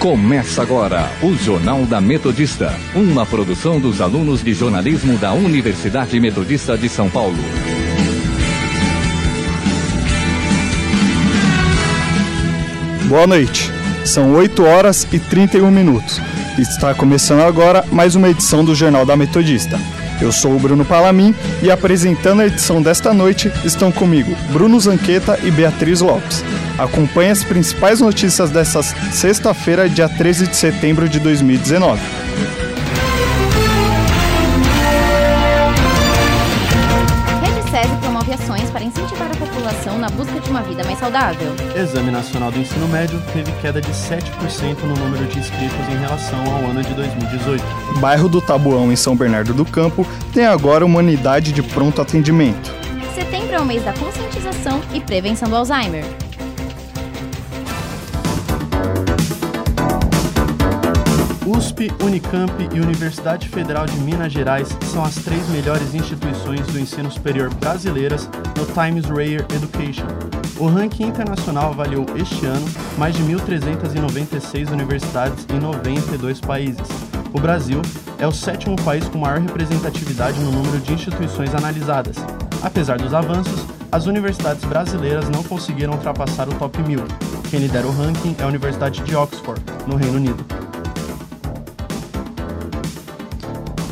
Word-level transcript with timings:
Começa 0.00 0.62
agora 0.62 1.12
o 1.22 1.34
Jornal 1.34 1.84
da 1.84 2.00
Metodista, 2.00 2.74
uma 2.94 3.26
produção 3.26 3.78
dos 3.78 4.00
alunos 4.00 4.42
de 4.42 4.54
jornalismo 4.54 5.18
da 5.18 5.34
Universidade 5.34 6.18
Metodista 6.18 6.78
de 6.78 6.88
São 6.88 7.10
Paulo. 7.10 7.36
Boa 13.04 13.26
noite. 13.26 13.70
São 14.02 14.32
8 14.32 14.64
horas 14.64 15.06
e 15.12 15.18
31 15.18 15.70
minutos. 15.70 16.18
Está 16.58 16.94
começando 16.94 17.42
agora 17.42 17.84
mais 17.92 18.14
uma 18.14 18.30
edição 18.30 18.64
do 18.64 18.74
Jornal 18.74 19.04
da 19.04 19.18
Metodista. 19.18 19.78
Eu 20.18 20.32
sou 20.32 20.56
o 20.56 20.58
Bruno 20.58 20.86
Palamin 20.86 21.34
e 21.62 21.70
apresentando 21.70 22.40
a 22.40 22.46
edição 22.46 22.80
desta 22.80 23.12
noite 23.12 23.52
estão 23.66 23.92
comigo 23.92 24.34
Bruno 24.50 24.80
Zanqueta 24.80 25.38
e 25.42 25.50
Beatriz 25.50 26.00
Lopes. 26.00 26.42
Acompanhe 26.80 27.30
as 27.30 27.44
principais 27.44 28.00
notícias 28.00 28.48
desta 28.48 28.82
sexta-feira, 28.82 29.86
dia 29.86 30.08
13 30.08 30.46
de 30.46 30.56
setembro 30.56 31.06
de 31.10 31.20
2019. 31.20 32.00
Rede 37.42 37.70
SESI 37.70 37.96
promove 38.00 38.32
ações 38.32 38.70
para 38.70 38.82
incentivar 38.82 39.30
a 39.30 39.36
população 39.36 39.98
na 39.98 40.08
busca 40.08 40.40
de 40.40 40.48
uma 40.48 40.62
vida 40.62 40.82
mais 40.84 40.98
saudável. 40.98 41.54
Exame 41.76 42.10
Nacional 42.10 42.50
do 42.50 42.58
Ensino 42.58 42.88
Médio 42.88 43.22
teve 43.34 43.52
queda 43.60 43.82
de 43.82 43.90
7% 43.90 44.78
no 44.82 44.94
número 44.94 45.26
de 45.26 45.38
inscritos 45.38 45.86
em 45.92 45.98
relação 45.98 46.42
ao 46.46 46.70
ano 46.70 46.82
de 46.82 46.94
2018. 46.94 47.62
Bairro 48.00 48.26
do 48.26 48.40
Tabuão, 48.40 48.90
em 48.90 48.96
São 48.96 49.14
Bernardo 49.14 49.52
do 49.52 49.66
Campo, 49.66 50.06
tem 50.32 50.46
agora 50.46 50.86
uma 50.86 51.00
unidade 51.00 51.52
de 51.52 51.62
pronto 51.62 52.00
atendimento. 52.00 52.74
Setembro 53.14 53.54
é 53.54 53.60
o 53.60 53.66
mês 53.66 53.84
da 53.84 53.92
conscientização 53.92 54.80
e 54.94 55.00
prevenção 55.00 55.46
do 55.46 55.56
Alzheimer. 55.56 56.06
USP, 61.50 61.90
Unicamp 62.04 62.52
e 62.72 62.78
Universidade 62.78 63.48
Federal 63.48 63.84
de 63.84 63.98
Minas 63.98 64.32
Gerais 64.32 64.68
são 64.84 65.04
as 65.04 65.16
três 65.16 65.48
melhores 65.48 65.92
instituições 65.92 66.64
do 66.68 66.78
ensino 66.78 67.10
superior 67.10 67.52
brasileiras 67.54 68.30
no 68.56 68.64
Times 68.66 69.06
Rare 69.06 69.44
Education. 69.52 70.06
O 70.60 70.68
ranking 70.68 71.08
internacional 71.08 71.72
avaliou 71.72 72.06
este 72.14 72.46
ano 72.46 72.64
mais 72.96 73.16
de 73.16 73.24
1.396 73.24 74.70
universidades 74.70 75.44
em 75.52 75.58
92 75.58 76.40
países. 76.40 76.86
O 77.32 77.40
Brasil 77.40 77.82
é 78.20 78.28
o 78.28 78.32
sétimo 78.32 78.76
país 78.84 79.08
com 79.08 79.18
maior 79.18 79.40
representatividade 79.40 80.38
no 80.38 80.52
número 80.52 80.78
de 80.78 80.92
instituições 80.92 81.52
analisadas. 81.52 82.14
Apesar 82.62 82.96
dos 82.96 83.12
avanços, 83.12 83.66
as 83.90 84.06
universidades 84.06 84.64
brasileiras 84.64 85.28
não 85.28 85.42
conseguiram 85.42 85.94
ultrapassar 85.94 86.48
o 86.48 86.54
top 86.54 86.80
1000. 86.80 87.00
Quem 87.50 87.58
lidera 87.58 87.88
o 87.88 87.90
ranking 87.90 88.36
é 88.38 88.44
a 88.44 88.46
Universidade 88.46 89.02
de 89.02 89.16
Oxford, 89.16 89.60
no 89.88 89.96
Reino 89.96 90.16
Unido. 90.16 90.59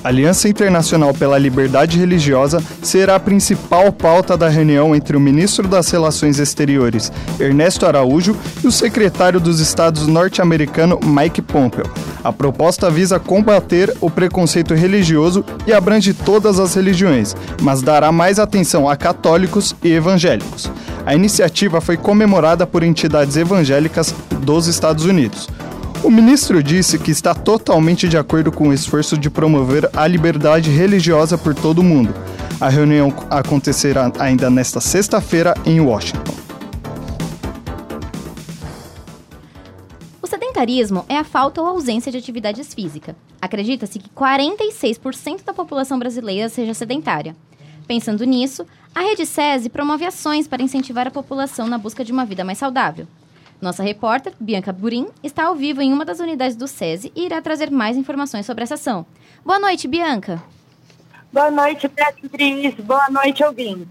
Aliança 0.09 0.48
Internacional 0.48 1.12
pela 1.12 1.37
Liberdade 1.37 1.98
Religiosa 1.98 2.62
será 2.83 3.17
a 3.17 3.20
principal 3.20 3.92
pauta 3.92 4.39
da 4.39 4.48
reunião 4.48 4.97
entre 4.97 5.15
o 5.15 5.20
ministro 5.20 5.69
das 5.69 5.91
Relações 5.91 6.39
Exteriores, 6.39 7.12
Ernesto 7.39 7.84
Araújo, 7.84 8.34
e 8.65 8.67
o 8.67 8.73
secretário 8.73 9.39
dos 9.39 9.61
Estados 9.61 10.06
norte-americano, 10.06 10.98
Mike 11.05 11.42
Pompeo. 11.42 11.84
A 12.25 12.33
proposta 12.33 12.91
visa 12.91 13.20
combater 13.20 13.95
o 14.00 14.09
preconceito 14.09 14.73
religioso 14.73 15.45
e 15.67 15.75
abrange 15.75 16.15
todas 16.15 16.59
as 16.59 16.72
religiões, 16.72 17.37
mas 17.61 17.83
dará 17.83 18.11
mais 18.11 18.39
atenção 18.39 18.89
a 18.89 18.97
católicos 18.97 19.77
e 19.84 19.93
evangélicos. 19.93 20.72
A 21.05 21.15
iniciativa 21.15 21.83
foi 21.83 21.98
comemorada 21.98 22.67
por 22.67 22.83
entidades 22.83 23.37
evangélicas 23.37 24.15
dos 24.41 24.69
Estados 24.69 25.05
Unidos. 25.05 25.50
O 26.04 26.10
ministro 26.10 26.62
disse 26.62 26.97
que 26.97 27.10
está 27.10 27.34
totalmente 27.34 28.09
de 28.09 28.16
acordo 28.16 28.53
com 28.53 28.69
o 28.69 28.72
esforço 28.72 29.19
de 29.19 29.28
promover 29.28 29.91
a 29.97 30.06
liberdade 30.06 30.70
religiosa 30.70 31.36
por 31.36 31.56
todo 31.56 31.81
o 31.81 31.84
mundo. 31.84 32.14
A 32.60 32.69
reunião 32.69 33.12
acontecerá 33.28 34.10
ainda 34.19 34.48
nesta 34.48 34.81
sexta-feira 34.81 35.54
em 35.66 35.81
Washington. 35.81 36.32
O 40.22 40.26
sedentarismo 40.26 41.04
é 41.08 41.16
a 41.16 41.25
falta 41.25 41.60
ou 41.60 41.66
ausência 41.66 42.12
de 42.12 42.19
atividades 42.19 42.72
físicas. 42.72 43.16
Acredita-se 43.42 43.98
que 43.98 44.08
46% 44.10 45.44
da 45.44 45.53
população 45.53 45.98
brasileira 45.98 46.48
seja 46.48 46.75
sedentária. 46.75 47.34
Pensando 47.88 48.25
nisso, 48.25 48.64
a 48.94 49.00
Rede 49.00 49.26
SESI 49.26 49.69
promove 49.69 50.04
ações 50.04 50.47
para 50.47 50.62
incentivar 50.62 51.08
a 51.08 51.10
população 51.10 51.66
na 51.66 51.76
busca 51.76 52.04
de 52.04 52.12
uma 52.12 52.25
vida 52.25 52.44
mais 52.44 52.58
saudável. 52.58 53.06
Nossa 53.60 53.82
repórter, 53.82 54.32
Bianca 54.38 54.72
Burim, 54.72 55.08
está 55.22 55.46
ao 55.46 55.56
vivo 55.56 55.82
em 55.82 55.92
uma 55.92 56.04
das 56.04 56.20
unidades 56.20 56.56
do 56.56 56.69
SESI 56.69 57.12
e 57.14 57.26
irá 57.26 57.42
trazer 57.42 57.70
mais 57.70 57.96
informações 57.96 58.46
sobre 58.46 58.62
essa 58.62 58.74
ação. 58.74 59.04
Boa 59.44 59.58
noite, 59.58 59.88
Bianca. 59.88 60.41
Boa 61.32 61.50
noite, 61.50 61.88
Beatriz. 61.88 62.74
Boa 62.76 63.08
noite, 63.10 63.42
ouvintes. 63.42 63.88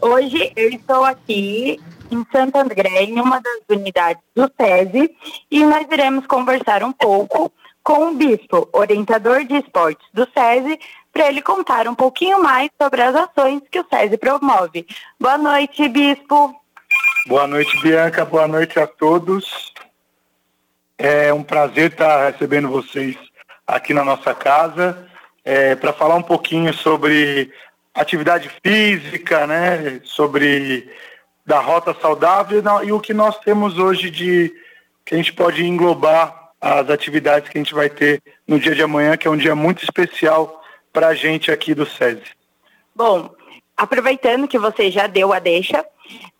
Hoje 0.00 0.52
eu 0.54 0.68
estou 0.68 1.04
aqui 1.04 1.80
em 2.10 2.26
Santo 2.30 2.56
André, 2.56 3.04
em 3.04 3.18
uma 3.18 3.40
das 3.40 3.62
unidades 3.70 4.22
do 4.34 4.50
SESI, 4.60 5.10
e 5.50 5.64
nós 5.64 5.86
iremos 5.90 6.26
conversar 6.26 6.82
um 6.84 6.92
pouco 6.92 7.50
com 7.82 8.10
o 8.10 8.14
Bispo, 8.14 8.68
orientador 8.72 9.44
de 9.44 9.56
esportes 9.56 10.06
do 10.12 10.28
SESI, 10.36 10.78
para 11.10 11.28
ele 11.28 11.40
contar 11.40 11.88
um 11.88 11.94
pouquinho 11.94 12.42
mais 12.42 12.70
sobre 12.80 13.00
as 13.00 13.14
ações 13.16 13.62
que 13.70 13.80
o 13.80 13.86
SESI 13.88 14.18
promove. 14.18 14.86
Boa 15.18 15.38
noite, 15.38 15.88
Bispo. 15.88 16.57
Boa 17.28 17.46
noite, 17.46 17.78
Bianca. 17.82 18.24
Boa 18.24 18.48
noite 18.48 18.80
a 18.80 18.86
todos. 18.86 19.70
É 20.96 21.30
um 21.30 21.42
prazer 21.42 21.92
estar 21.92 22.30
recebendo 22.30 22.70
vocês 22.70 23.18
aqui 23.66 23.92
na 23.92 24.02
nossa 24.02 24.34
casa 24.34 25.06
é, 25.44 25.76
para 25.76 25.92
falar 25.92 26.14
um 26.14 26.22
pouquinho 26.22 26.72
sobre 26.72 27.52
atividade 27.94 28.50
física, 28.64 29.46
né? 29.46 30.00
Sobre 30.04 30.90
da 31.44 31.60
rota 31.60 31.94
saudável 32.00 32.62
e 32.82 32.92
o 32.92 32.98
que 32.98 33.12
nós 33.12 33.38
temos 33.40 33.76
hoje 33.76 34.10
de 34.10 34.50
que 35.04 35.14
a 35.14 35.18
gente 35.18 35.34
pode 35.34 35.62
englobar 35.62 36.52
as 36.58 36.88
atividades 36.88 37.50
que 37.50 37.58
a 37.58 37.62
gente 37.62 37.74
vai 37.74 37.90
ter 37.90 38.22
no 38.46 38.58
dia 38.58 38.74
de 38.74 38.82
amanhã, 38.82 39.18
que 39.18 39.28
é 39.28 39.30
um 39.30 39.36
dia 39.36 39.54
muito 39.54 39.84
especial 39.84 40.62
para 40.90 41.08
a 41.08 41.14
gente 41.14 41.50
aqui 41.50 41.74
do 41.74 41.84
SESI. 41.84 42.24
Bom, 42.96 43.30
aproveitando 43.76 44.48
que 44.48 44.58
você 44.58 44.90
já 44.90 45.06
deu 45.06 45.30
a 45.30 45.38
deixa, 45.38 45.84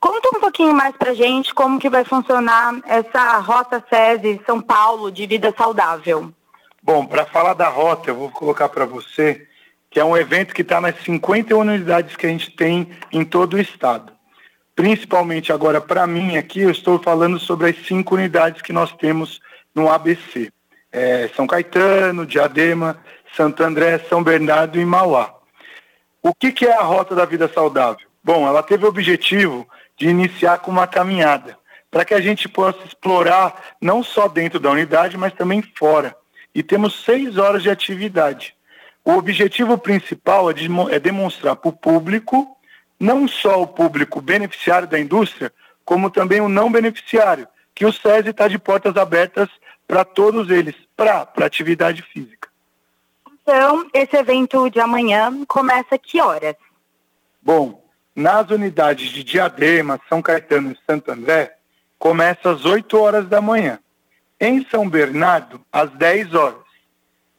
conta 0.00 0.36
um 0.36 0.40
pouquinho 0.40 0.74
mais 0.74 0.96
para 0.96 1.14
gente 1.14 1.54
como 1.54 1.78
que 1.78 1.90
vai 1.90 2.04
funcionar 2.04 2.74
essa 2.86 3.38
Rota 3.38 3.84
SESI 3.88 4.40
São 4.46 4.60
Paulo 4.60 5.10
de 5.10 5.26
vida 5.26 5.54
saudável. 5.56 6.32
Bom, 6.82 7.06
para 7.06 7.26
falar 7.26 7.54
da 7.54 7.68
rota, 7.68 8.10
eu 8.10 8.14
vou 8.14 8.30
colocar 8.30 8.68
para 8.68 8.86
você 8.86 9.46
que 9.90 9.98
é 9.98 10.04
um 10.04 10.16
evento 10.16 10.54
que 10.54 10.62
está 10.62 10.80
nas 10.80 10.96
50 11.02 11.56
unidades 11.56 12.16
que 12.16 12.26
a 12.26 12.30
gente 12.30 12.50
tem 12.50 12.90
em 13.10 13.24
todo 13.24 13.54
o 13.54 13.60
estado. 13.60 14.12
Principalmente 14.74 15.52
agora, 15.52 15.80
para 15.80 16.06
mim 16.06 16.36
aqui, 16.36 16.60
eu 16.60 16.70
estou 16.70 16.98
falando 16.98 17.38
sobre 17.38 17.70
as 17.70 17.86
cinco 17.86 18.14
unidades 18.14 18.62
que 18.62 18.72
nós 18.72 18.92
temos 18.92 19.40
no 19.74 19.90
ABC. 19.90 20.52
É 20.92 21.28
São 21.34 21.46
Caetano, 21.46 22.24
Diadema, 22.24 23.02
Santo 23.36 23.62
André, 23.62 23.98
São 24.08 24.22
Bernardo 24.22 24.78
e 24.78 24.84
Mauá. 24.84 25.34
O 26.22 26.34
que, 26.34 26.52
que 26.52 26.66
é 26.66 26.74
a 26.74 26.82
Rota 26.82 27.14
da 27.14 27.24
Vida 27.24 27.50
Saudável? 27.52 28.06
Bom, 28.22 28.46
ela 28.46 28.62
teve 28.62 28.84
o 28.84 28.88
objetivo 28.88 29.66
de 29.98 30.08
iniciar 30.08 30.58
com 30.58 30.70
uma 30.70 30.86
caminhada, 30.86 31.58
para 31.90 32.04
que 32.04 32.14
a 32.14 32.20
gente 32.20 32.48
possa 32.48 32.78
explorar 32.84 33.76
não 33.80 34.02
só 34.02 34.28
dentro 34.28 34.60
da 34.60 34.70
unidade, 34.70 35.16
mas 35.16 35.32
também 35.32 35.62
fora. 35.76 36.16
E 36.54 36.62
temos 36.62 37.04
seis 37.04 37.36
horas 37.36 37.62
de 37.62 37.70
atividade. 37.70 38.54
O 39.04 39.12
objetivo 39.12 39.76
principal 39.76 40.50
é, 40.50 40.52
de, 40.52 40.68
é 40.90 40.98
demonstrar 40.98 41.56
para 41.56 41.68
o 41.68 41.72
público, 41.72 42.56
não 43.00 43.26
só 43.26 43.62
o 43.62 43.66
público 43.66 44.20
beneficiário 44.20 44.86
da 44.86 44.98
indústria, 44.98 45.52
como 45.84 46.10
também 46.10 46.40
o 46.40 46.48
não 46.48 46.70
beneficiário, 46.70 47.48
que 47.74 47.86
o 47.86 47.92
SESI 47.92 48.30
está 48.30 48.48
de 48.48 48.58
portas 48.58 48.96
abertas 48.96 49.48
para 49.86 50.04
todos 50.04 50.50
eles, 50.50 50.74
para 50.94 51.26
atividade 51.38 52.02
física. 52.02 52.48
Então, 53.40 53.88
esse 53.94 54.14
evento 54.14 54.68
de 54.68 54.78
amanhã 54.78 55.44
começa 55.46 55.96
que 55.96 56.20
horas? 56.20 56.54
Bom, 57.40 57.82
nas 58.18 58.50
unidades 58.50 59.10
de 59.10 59.22
Diadema, 59.22 60.00
São 60.08 60.20
Caetano 60.20 60.72
e 60.72 60.78
Santo 60.84 61.12
André, 61.12 61.54
começa 62.00 62.50
às 62.50 62.64
8 62.64 62.98
horas 62.98 63.28
da 63.28 63.40
manhã. 63.40 63.78
Em 64.40 64.66
São 64.68 64.90
Bernardo, 64.90 65.60
às 65.72 65.88
10 65.92 66.34
horas. 66.34 66.66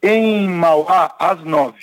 Em 0.02 0.48
Mauá, 0.48 1.14
às 1.20 1.44
9. 1.44 1.78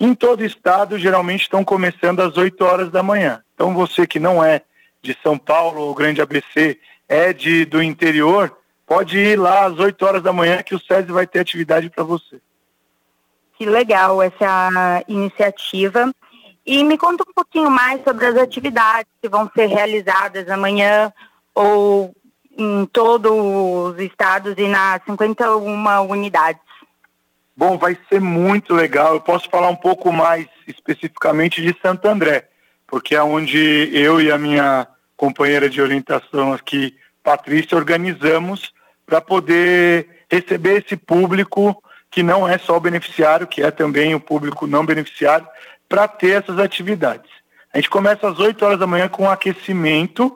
Em 0.00 0.14
todo 0.14 0.40
o 0.40 0.46
estado, 0.46 0.98
geralmente 0.98 1.42
estão 1.42 1.62
começando 1.62 2.20
às 2.20 2.38
8 2.38 2.64
horas 2.64 2.90
da 2.90 3.02
manhã. 3.02 3.42
Então, 3.54 3.74
você 3.74 4.06
que 4.06 4.18
não 4.18 4.42
é 4.42 4.62
de 5.02 5.14
São 5.22 5.36
Paulo 5.36 5.82
ou 5.82 5.94
Grande 5.94 6.22
ABC, 6.22 6.80
é 7.06 7.34
de, 7.34 7.66
do 7.66 7.82
interior, 7.82 8.56
pode 8.86 9.18
ir 9.18 9.38
lá 9.38 9.66
às 9.66 9.78
8 9.78 10.02
horas 10.06 10.22
da 10.22 10.32
manhã 10.32 10.62
que 10.62 10.74
o 10.74 10.80
SESI 10.80 11.12
vai 11.12 11.26
ter 11.26 11.40
atividade 11.40 11.90
para 11.90 12.02
você 12.02 12.40
que 13.62 13.66
legal 13.66 14.20
essa 14.20 15.04
iniciativa. 15.06 16.12
E 16.64 16.84
me 16.84 16.96
conta 16.96 17.24
um 17.28 17.32
pouquinho 17.32 17.70
mais 17.70 18.02
sobre 18.04 18.26
as 18.26 18.36
atividades 18.36 19.10
que 19.20 19.28
vão 19.28 19.50
ser 19.54 19.66
realizadas 19.66 20.48
amanhã 20.48 21.12
ou 21.54 22.14
em 22.56 22.86
todos 22.86 23.32
os 23.32 23.98
estados 23.98 24.54
e 24.56 24.68
nas 24.68 25.02
51 25.04 26.10
unidades. 26.10 26.62
Bom, 27.56 27.76
vai 27.76 27.98
ser 28.08 28.20
muito 28.20 28.74
legal. 28.74 29.14
Eu 29.14 29.20
posso 29.20 29.48
falar 29.50 29.68
um 29.68 29.76
pouco 29.76 30.12
mais 30.12 30.46
especificamente 30.66 31.60
de 31.60 31.76
Santo 31.80 32.06
André, 32.08 32.48
porque 32.86 33.14
é 33.14 33.22
onde 33.22 33.90
eu 33.92 34.20
e 34.20 34.30
a 34.30 34.38
minha 34.38 34.86
companheira 35.16 35.68
de 35.68 35.80
orientação 35.80 36.52
aqui, 36.52 36.96
Patrícia, 37.22 37.76
organizamos 37.76 38.72
para 39.06 39.20
poder 39.20 40.24
receber 40.30 40.82
esse 40.84 40.96
público 40.96 41.82
que 42.10 42.22
não 42.22 42.46
é 42.46 42.58
só 42.58 42.76
o 42.76 42.80
beneficiário, 42.80 43.46
que 43.46 43.62
é 43.62 43.70
também 43.70 44.14
o 44.14 44.20
público 44.20 44.66
não 44.66 44.84
beneficiário, 44.84 45.46
para 45.92 46.08
ter 46.08 46.42
essas 46.42 46.58
atividades. 46.58 47.30
A 47.70 47.76
gente 47.76 47.90
começa 47.90 48.26
às 48.26 48.38
8 48.38 48.64
horas 48.64 48.78
da 48.78 48.86
manhã 48.86 49.10
com 49.10 49.28
aquecimento 49.28 50.34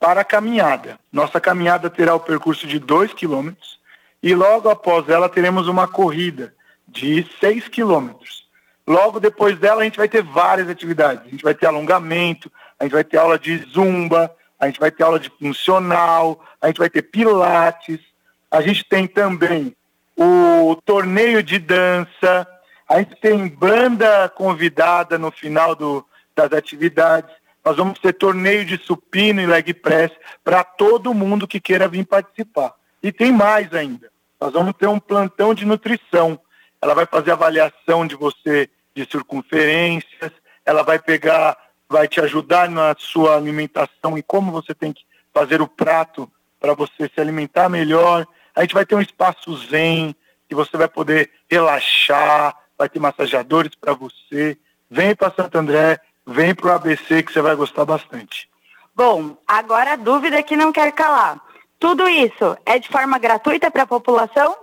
para 0.00 0.22
a 0.22 0.24
caminhada. 0.24 0.98
Nossa 1.12 1.40
caminhada 1.40 1.88
terá 1.88 2.12
o 2.12 2.18
percurso 2.18 2.66
de 2.66 2.80
2 2.80 3.14
quilômetros 3.14 3.78
e 4.20 4.34
logo 4.34 4.68
após 4.68 5.08
ela 5.08 5.28
teremos 5.28 5.68
uma 5.68 5.86
corrida 5.86 6.52
de 6.88 7.24
6 7.38 7.68
quilômetros. 7.68 8.48
Logo 8.84 9.20
depois 9.20 9.56
dela 9.60 9.82
a 9.82 9.84
gente 9.84 9.96
vai 9.96 10.08
ter 10.08 10.24
várias 10.24 10.68
atividades. 10.68 11.24
A 11.24 11.30
gente 11.30 11.44
vai 11.44 11.54
ter 11.54 11.66
alongamento, 11.66 12.50
a 12.76 12.82
gente 12.82 12.92
vai 12.92 13.04
ter 13.04 13.18
aula 13.18 13.38
de 13.38 13.58
zumba, 13.72 14.28
a 14.58 14.66
gente 14.66 14.80
vai 14.80 14.90
ter 14.90 15.04
aula 15.04 15.20
de 15.20 15.30
funcional, 15.38 16.44
a 16.60 16.66
gente 16.66 16.78
vai 16.78 16.90
ter 16.90 17.02
pilates, 17.02 18.00
a 18.50 18.60
gente 18.60 18.84
tem 18.84 19.06
também 19.06 19.72
o 20.16 20.76
torneio 20.84 21.44
de 21.44 21.60
dança, 21.60 22.44
a 22.90 22.98
gente 22.98 23.14
tem 23.20 23.46
banda 23.46 24.28
convidada 24.30 25.16
no 25.16 25.30
final 25.30 25.76
do, 25.76 26.04
das 26.34 26.52
atividades. 26.52 27.30
Nós 27.64 27.76
vamos 27.76 28.00
ter 28.00 28.12
torneio 28.12 28.64
de 28.64 28.78
supino 28.78 29.40
e 29.40 29.46
leg 29.46 29.72
press 29.74 30.10
para 30.42 30.64
todo 30.64 31.14
mundo 31.14 31.46
que 31.46 31.60
queira 31.60 31.86
vir 31.86 32.04
participar. 32.04 32.74
E 33.00 33.12
tem 33.12 33.30
mais 33.30 33.72
ainda. 33.72 34.10
Nós 34.40 34.52
vamos 34.52 34.74
ter 34.76 34.88
um 34.88 34.98
plantão 34.98 35.54
de 35.54 35.64
nutrição. 35.64 36.36
Ela 36.82 36.92
vai 36.92 37.06
fazer 37.06 37.30
avaliação 37.30 38.04
de 38.04 38.16
você 38.16 38.68
de 38.92 39.08
circunferências, 39.08 40.32
ela 40.66 40.82
vai 40.82 40.98
pegar, 40.98 41.56
vai 41.88 42.08
te 42.08 42.20
ajudar 42.20 42.68
na 42.68 42.96
sua 42.98 43.36
alimentação 43.36 44.18
e 44.18 44.22
como 44.22 44.50
você 44.50 44.74
tem 44.74 44.92
que 44.92 45.04
fazer 45.32 45.62
o 45.62 45.68
prato 45.68 46.28
para 46.58 46.74
você 46.74 47.08
se 47.14 47.20
alimentar 47.20 47.68
melhor. 47.68 48.26
A 48.52 48.62
gente 48.62 48.74
vai 48.74 48.84
ter 48.84 48.96
um 48.96 49.00
espaço 49.00 49.56
zen, 49.68 50.12
que 50.48 50.56
você 50.56 50.76
vai 50.76 50.88
poder 50.88 51.30
relaxar, 51.48 52.59
vai 52.80 52.88
ter 52.88 52.98
massageadores 52.98 53.74
para 53.74 53.92
você. 53.92 54.56
Vem 54.90 55.14
para 55.14 55.30
Santo 55.30 55.58
André, 55.58 56.00
vem 56.26 56.54
para 56.54 56.68
o 56.68 56.72
ABC 56.72 57.22
que 57.22 57.30
você 57.30 57.42
vai 57.42 57.54
gostar 57.54 57.84
bastante. 57.84 58.48
Bom, 58.96 59.36
agora 59.46 59.92
a 59.92 59.96
dúvida 59.96 60.42
que 60.42 60.56
não 60.56 60.72
quer 60.72 60.90
calar. 60.92 61.38
Tudo 61.78 62.08
isso 62.08 62.56
é 62.64 62.78
de 62.78 62.88
forma 62.88 63.18
gratuita 63.18 63.70
para 63.70 63.82
a 63.82 63.86
população? 63.86 64.56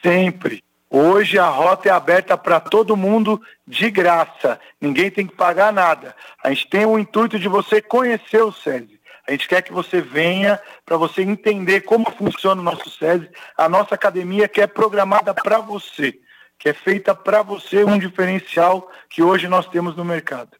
Sempre. 0.00 0.62
Hoje 0.88 1.36
a 1.36 1.48
rota 1.48 1.88
é 1.88 1.92
aberta 1.92 2.36
para 2.36 2.60
todo 2.60 2.96
mundo 2.96 3.42
de 3.66 3.90
graça. 3.90 4.60
Ninguém 4.80 5.10
tem 5.10 5.26
que 5.26 5.34
pagar 5.34 5.72
nada. 5.72 6.14
A 6.42 6.50
gente 6.50 6.70
tem 6.70 6.86
o 6.86 6.96
intuito 6.96 7.40
de 7.40 7.48
você 7.48 7.82
conhecer 7.82 8.40
o 8.40 8.52
SESI. 8.52 9.00
A 9.26 9.32
gente 9.32 9.48
quer 9.48 9.62
que 9.62 9.72
você 9.72 10.00
venha 10.00 10.60
para 10.86 10.96
você 10.96 11.22
entender 11.22 11.80
como 11.80 12.10
funciona 12.12 12.60
o 12.60 12.64
nosso 12.64 12.88
SESI, 12.88 13.28
a 13.56 13.68
nossa 13.68 13.96
academia 13.96 14.48
que 14.48 14.60
é 14.60 14.66
programada 14.66 15.34
para 15.34 15.58
você 15.58 16.18
que 16.58 16.68
é 16.68 16.74
feita 16.74 17.14
para 17.14 17.42
você 17.42 17.84
um 17.84 17.98
diferencial 17.98 18.90
que 19.08 19.22
hoje 19.22 19.46
nós 19.46 19.66
temos 19.66 19.96
no 19.96 20.04
mercado. 20.04 20.50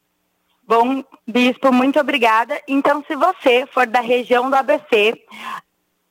Bom, 0.66 1.02
Bispo, 1.26 1.72
muito 1.72 1.98
obrigada. 1.98 2.60
Então, 2.68 3.02
se 3.06 3.16
você 3.16 3.66
for 3.72 3.86
da 3.86 4.00
região 4.00 4.50
do 4.50 4.56
ABC, 4.56 5.14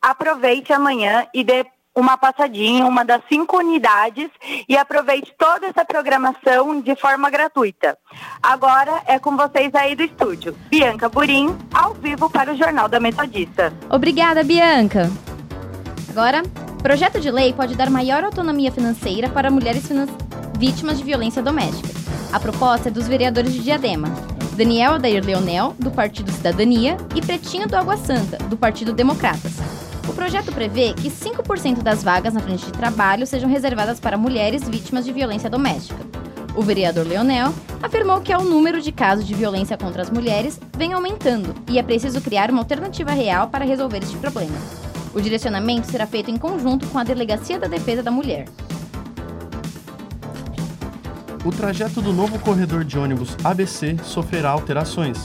aproveite 0.02 0.74
amanhã 0.74 1.28
e 1.34 1.44
dê 1.44 1.66
uma 1.96 2.16
passadinha, 2.16 2.86
uma 2.86 3.04
das 3.04 3.22
cinco 3.28 3.58
unidades 3.58 4.30
e 4.70 4.78
aproveite 4.78 5.34
toda 5.38 5.66
essa 5.66 5.84
programação 5.84 6.80
de 6.80 6.96
forma 6.96 7.30
gratuita. 7.30 7.98
Agora 8.42 9.02
é 9.08 9.18
com 9.18 9.36
vocês 9.36 9.74
aí 9.74 9.96
do 9.96 10.04
estúdio. 10.04 10.56
Bianca 10.70 11.10
Burim, 11.10 11.58
ao 11.74 11.96
vivo 11.96 12.30
para 12.30 12.54
o 12.54 12.56
Jornal 12.56 12.88
da 12.88 13.00
Metodista. 13.00 13.74
Obrigada, 13.90 14.44
Bianca. 14.44 15.10
Agora, 16.10 16.44
Projeto 16.82 17.20
de 17.20 17.30
lei 17.32 17.54
pode 17.54 17.76
dar 17.76 17.90
maior 17.90 18.24
autonomia 18.24 18.72
financeira 18.72 19.30
para 19.30 19.52
mulheres 19.52 19.88
finan 19.88 20.08
vítimas 20.58 20.98
de 20.98 21.04
violência 21.04 21.42
doméstica. 21.42 21.90
A 22.32 22.40
proposta 22.40 22.90
é 22.90 22.92
dos 22.92 23.08
vereadores 23.08 23.54
de 23.54 23.60
Diadema, 23.60 24.08
Daniel 24.56 24.94
Adair 24.94 25.24
Leonel, 25.24 25.76
do 25.78 25.92
Partido 25.92 26.32
Cidadania, 26.32 26.98
e 27.16 27.22
Pretinho 27.22 27.68
do 27.68 27.76
Água 27.76 27.96
Santa, 27.96 28.38
do 28.46 28.58
Partido 28.58 28.92
Democratas. 28.92 29.54
O 30.08 30.14
projeto 30.14 30.52
prevê 30.52 30.94
que 30.94 31.10
5% 31.10 31.84
das 31.84 32.04
vagas 32.04 32.34
na 32.34 32.40
frente 32.40 32.66
de 32.66 32.72
trabalho 32.72 33.28
sejam 33.28 33.50
reservadas 33.50 34.00
para 34.00 34.18
mulheres 34.18 34.68
vítimas 34.68 35.06
de 35.06 35.12
violência 35.12 35.50
doméstica. 35.50 36.00
O 36.56 36.64
vereador 36.64 37.06
Leonel 37.06 37.54
afirmou 37.84 38.20
que 38.22 38.34
o 38.34 38.42
número 38.42 38.82
de 38.82 38.92
casos 38.92 39.28
de 39.28 39.36
violência 39.36 39.78
contra 39.78 40.02
as 40.02 40.10
mulheres 40.10 40.60
vem 40.76 40.94
aumentando 40.94 41.54
e 41.70 41.78
é 41.78 41.84
preciso 41.84 42.20
criar 42.22 42.50
uma 42.50 42.62
alternativa 42.62 43.12
real 43.12 43.50
para 43.50 43.66
resolver 43.66 44.00
este 44.00 44.18
problema. 44.18 44.87
O 45.18 45.22
direcionamento 45.22 45.88
será 45.88 46.06
feito 46.06 46.30
em 46.30 46.38
conjunto 46.38 46.86
com 46.90 47.00
a 47.00 47.04
Delegacia 47.04 47.58
da 47.58 47.68
Defesa 47.68 48.04
da 48.04 48.12
Mulher. 48.12 48.48
O 51.44 51.50
trajeto 51.50 52.04
do 52.04 52.14
novo 52.14 52.38
corredor 52.38 52.84
de 52.84 53.00
ônibus 53.00 53.36
ABC 53.44 53.98
sofrerá 54.04 54.52
alterações. 54.52 55.18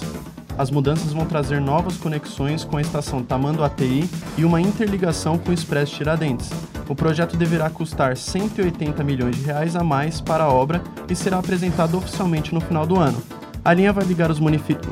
As 0.56 0.70
mudanças 0.70 1.12
vão 1.12 1.26
trazer 1.26 1.60
novas 1.60 1.98
conexões 1.98 2.64
com 2.64 2.78
a 2.78 2.80
estação 2.80 3.22
Tamando 3.22 3.62
ATI 3.62 4.08
e 4.38 4.46
uma 4.46 4.62
interligação 4.62 5.36
com 5.36 5.50
o 5.50 5.54
Expresso 5.54 5.94
Tiradentes. 5.94 6.48
O 6.88 6.94
projeto 6.94 7.36
deverá 7.36 7.68
custar 7.68 8.16
180 8.16 9.04
milhões 9.04 9.36
de 9.36 9.42
reais 9.42 9.76
a 9.76 9.84
mais 9.84 10.22
para 10.22 10.44
a 10.44 10.48
obra 10.50 10.82
e 11.06 11.14
será 11.14 11.38
apresentado 11.38 11.98
oficialmente 11.98 12.54
no 12.54 12.62
final 12.62 12.86
do 12.86 12.98
ano. 12.98 13.22
A 13.64 13.72
linha 13.72 13.92
vai 13.92 14.04
ligar 14.04 14.28
os, 14.28 14.40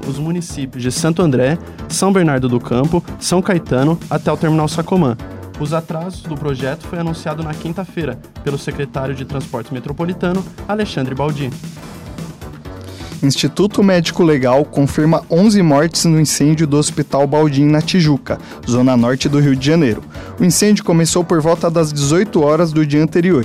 os 0.07 0.19
municípios 0.19 0.83
de 0.83 0.93
Santo 0.93 1.23
André, 1.23 1.59
São 1.89 2.13
Bernardo 2.13 2.49
do 2.49 2.61
Campo, 2.61 3.03
São 3.19 3.43
Caetano 3.43 3.99
até 4.09 4.33
o 4.33 4.37
terminal 4.37 4.69
Sacomã. 4.69 5.17
Os 5.59 5.75
atrasos 5.75 6.23
do 6.23 6.37
projeto 6.37 6.87
foi 6.87 7.01
anunciado 7.01 7.43
na 7.43 7.53
quinta-feira 7.53 8.19
pelo 8.45 8.57
secretário 8.57 9.15
de 9.15 9.25
Transportes 9.25 9.73
Metropolitano, 9.73 10.45
Alexandre 10.69 11.17
Baldi. 11.17 11.51
Instituto 13.23 13.83
Médico 13.83 14.23
Legal 14.23 14.65
confirma 14.65 15.23
11 15.29 15.61
mortes 15.63 16.05
no 16.05 16.19
incêndio 16.19 16.67
do 16.67 16.79
Hospital 16.79 17.27
Baldim 17.27 17.67
na 17.67 17.83
Tijuca, 17.83 18.39
zona 18.67 18.97
norte 18.97 19.29
do 19.29 19.41
Rio 19.41 19.55
de 19.55 19.67
Janeiro. 19.67 20.03
O 20.39 20.45
incêndio 20.45 20.85
começou 20.85 21.25
por 21.25 21.41
volta 21.41 21.69
das 21.69 21.93
18 21.93 22.41
horas 22.41 22.73
do 22.73 22.87
dia 22.87 23.03
anterior. 23.03 23.45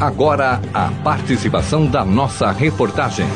Agora, 0.00 0.62
a 0.72 0.90
participação 1.04 1.86
da 1.86 2.06
nossa 2.06 2.50
reportagem. 2.50 3.26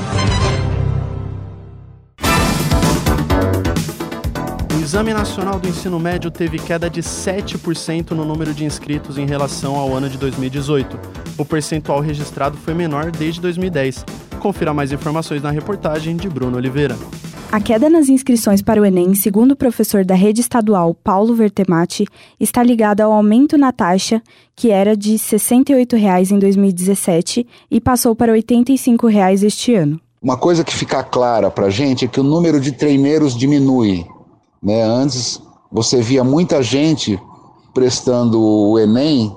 O 4.75 4.81
Exame 4.81 5.13
Nacional 5.13 5.61
do 5.61 5.69
Ensino 5.69 6.01
Médio 6.01 6.31
teve 6.31 6.59
queda 6.59 6.89
de 6.89 7.03
7% 7.03 8.13
no 8.13 8.25
número 8.25 8.55
de 8.55 8.65
inscritos 8.65 9.19
em 9.19 9.27
relação 9.27 9.77
ao 9.77 9.95
ano 9.95 10.09
de 10.09 10.17
2018. 10.17 10.99
O 11.37 11.45
percentual 11.45 12.01
registrado 12.01 12.57
foi 12.57 12.73
menor 12.73 13.11
desde 13.11 13.43
2010. 13.43 14.07
Confira 14.45 14.75
mais 14.75 14.93
informações 14.93 15.43
na 15.43 15.51
reportagem 15.51 16.15
de 16.17 16.29
Bruno 16.29 16.59
Oliveira. 16.59 16.99
A 17.51 17.59
queda 17.59 17.89
nas 17.89 18.11
inscrições 18.11 18.61
para 18.61 18.79
o 18.79 18.85
Enem, 18.85 19.15
segundo 19.15 19.53
o 19.53 19.57
professor 19.57 20.05
da 20.05 20.15
rede 20.15 20.43
estadual 20.43 20.93
Paulo 20.93 21.35
Vertemati, 21.35 22.07
está 22.39 22.63
ligada 22.63 23.03
ao 23.05 23.11
aumento 23.11 23.57
na 23.57 23.73
taxa, 23.73 24.23
que 24.55 24.71
era 24.71 24.95
de 24.95 25.13
R$ 25.13 25.17
68,00 25.17 26.31
em 26.31 26.39
2017 26.39 27.47
e 27.71 27.81
passou 27.81 28.15
para 28.15 28.35
R$ 28.35 28.43
85,00 28.43 29.45
este 29.45 29.75
ano. 29.75 29.99
Uma 30.21 30.37
coisa 30.37 30.63
que 30.63 30.75
fica 30.75 31.03
clara 31.03 31.51
para 31.51 31.69
a 31.69 31.71
gente 31.71 32.05
é 32.05 32.09
que 32.09 32.21
o 32.21 32.23
número 32.23 32.61
de 32.61 32.73
treineiros 32.73 33.35
diminui. 33.35 34.05
Né? 34.63 34.83
Antes 34.83 35.41
você 35.73 36.03
via 36.03 36.23
muita 36.23 36.63
gente 36.63 37.19
prestando 37.73 38.39
o 38.39 38.79
Enem 38.79 39.35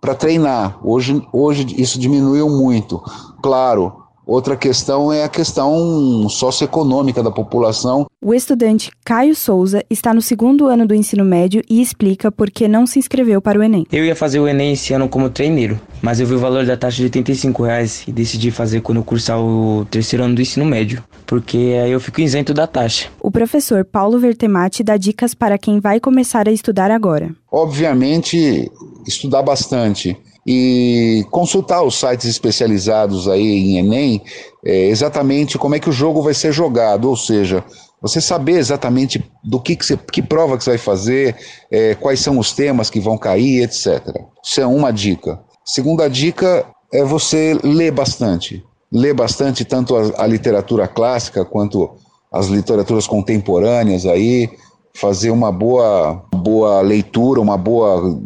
para 0.00 0.14
treinar. 0.14 0.78
Hoje, 0.84 1.26
hoje 1.32 1.66
isso 1.76 1.98
diminuiu 1.98 2.48
muito. 2.48 3.02
Claro, 3.42 4.03
Outra 4.26 4.56
questão 4.56 5.12
é 5.12 5.22
a 5.22 5.28
questão 5.28 6.28
socioeconômica 6.30 7.22
da 7.22 7.30
população. 7.30 8.06
O 8.22 8.32
estudante 8.32 8.90
Caio 9.04 9.34
Souza 9.34 9.84
está 9.90 10.14
no 10.14 10.22
segundo 10.22 10.66
ano 10.66 10.86
do 10.86 10.94
ensino 10.94 11.24
médio 11.24 11.62
e 11.68 11.82
explica 11.82 12.32
por 12.32 12.50
que 12.50 12.66
não 12.66 12.86
se 12.86 12.98
inscreveu 12.98 13.42
para 13.42 13.58
o 13.58 13.62
Enem. 13.62 13.86
Eu 13.92 14.04
ia 14.04 14.16
fazer 14.16 14.40
o 14.40 14.48
Enem 14.48 14.72
esse 14.72 14.94
ano 14.94 15.10
como 15.10 15.28
treineiro, 15.28 15.78
mas 16.00 16.20
eu 16.20 16.26
vi 16.26 16.34
o 16.34 16.38
valor 16.38 16.64
da 16.64 16.74
taxa 16.74 16.96
de 16.96 17.04
85 17.04 17.62
reais 17.62 18.04
e 18.08 18.12
decidi 18.12 18.50
fazer 18.50 18.80
quando 18.80 18.98
eu 18.98 19.04
cursar 19.04 19.38
o 19.38 19.86
terceiro 19.90 20.24
ano 20.24 20.36
do 20.36 20.40
ensino 20.40 20.64
médio, 20.64 21.04
porque 21.26 21.78
aí 21.82 21.92
eu 21.92 22.00
fico 22.00 22.22
isento 22.22 22.54
da 22.54 22.66
taxa. 22.66 23.08
O 23.20 23.30
professor 23.30 23.84
Paulo 23.84 24.18
Vertemati 24.18 24.82
dá 24.82 24.96
dicas 24.96 25.34
para 25.34 25.58
quem 25.58 25.80
vai 25.80 26.00
começar 26.00 26.48
a 26.48 26.52
estudar 26.52 26.90
agora. 26.90 27.30
Obviamente, 27.52 28.70
estudar 29.06 29.42
bastante 29.42 30.16
e 30.46 31.24
consultar 31.30 31.82
os 31.82 31.98
sites 31.98 32.26
especializados 32.26 33.28
aí 33.28 33.42
em 33.42 33.78
Enem, 33.78 34.22
é, 34.64 34.86
exatamente 34.86 35.58
como 35.58 35.74
é 35.74 35.80
que 35.80 35.88
o 35.88 35.92
jogo 35.92 36.22
vai 36.22 36.34
ser 36.34 36.52
jogado, 36.52 37.08
ou 37.08 37.16
seja, 37.16 37.64
você 38.00 38.20
saber 38.20 38.58
exatamente 38.58 39.24
do 39.42 39.58
que, 39.58 39.74
que, 39.74 39.86
você, 39.86 39.96
que 39.96 40.22
prova 40.22 40.58
que 40.58 40.64
você 40.64 40.70
vai 40.70 40.78
fazer, 40.78 41.36
é, 41.70 41.94
quais 41.94 42.20
são 42.20 42.38
os 42.38 42.52
temas 42.52 42.90
que 42.90 43.00
vão 43.00 43.16
cair, 43.16 43.62
etc. 43.62 44.02
Isso 44.44 44.60
é 44.60 44.66
uma 44.66 44.92
dica. 44.92 45.40
Segunda 45.64 46.08
dica 46.08 46.66
é 46.92 47.02
você 47.02 47.58
ler 47.64 47.90
bastante. 47.92 48.62
Ler 48.92 49.14
bastante 49.14 49.64
tanto 49.64 49.96
a, 49.96 50.22
a 50.22 50.26
literatura 50.26 50.86
clássica 50.86 51.46
quanto 51.46 51.96
as 52.30 52.48
literaturas 52.48 53.06
contemporâneas 53.06 54.04
aí, 54.04 54.50
fazer 54.92 55.30
uma 55.30 55.50
boa, 55.50 56.22
boa 56.34 56.80
leitura, 56.82 57.40
uma 57.40 57.56
boa 57.56 58.20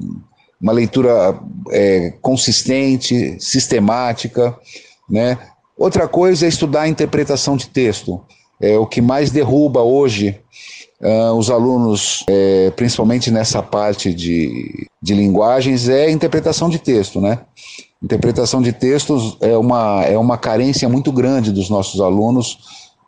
uma 0.60 0.72
leitura 0.72 1.38
é, 1.70 2.14
consistente, 2.20 3.36
sistemática, 3.40 4.56
né? 5.08 5.38
Outra 5.76 6.08
coisa 6.08 6.44
é 6.44 6.48
estudar 6.48 6.82
a 6.82 6.88
interpretação 6.88 7.56
de 7.56 7.68
texto. 7.68 8.20
É 8.60 8.76
o 8.76 8.86
que 8.86 9.00
mais 9.00 9.30
derruba 9.30 9.80
hoje 9.80 10.40
uh, 11.00 11.32
os 11.34 11.50
alunos, 11.50 12.24
é, 12.28 12.72
principalmente 12.72 13.30
nessa 13.30 13.62
parte 13.62 14.12
de, 14.12 14.88
de 15.00 15.14
linguagens, 15.14 15.88
é 15.88 16.06
a 16.06 16.10
interpretação 16.10 16.68
de 16.68 16.80
texto, 16.80 17.20
né? 17.20 17.38
Interpretação 18.02 18.60
de 18.60 18.72
textos 18.72 19.36
é 19.40 19.56
uma, 19.56 20.02
é 20.04 20.18
uma 20.18 20.36
carência 20.36 20.88
muito 20.88 21.12
grande 21.12 21.52
dos 21.52 21.70
nossos 21.70 22.00
alunos 22.00 22.58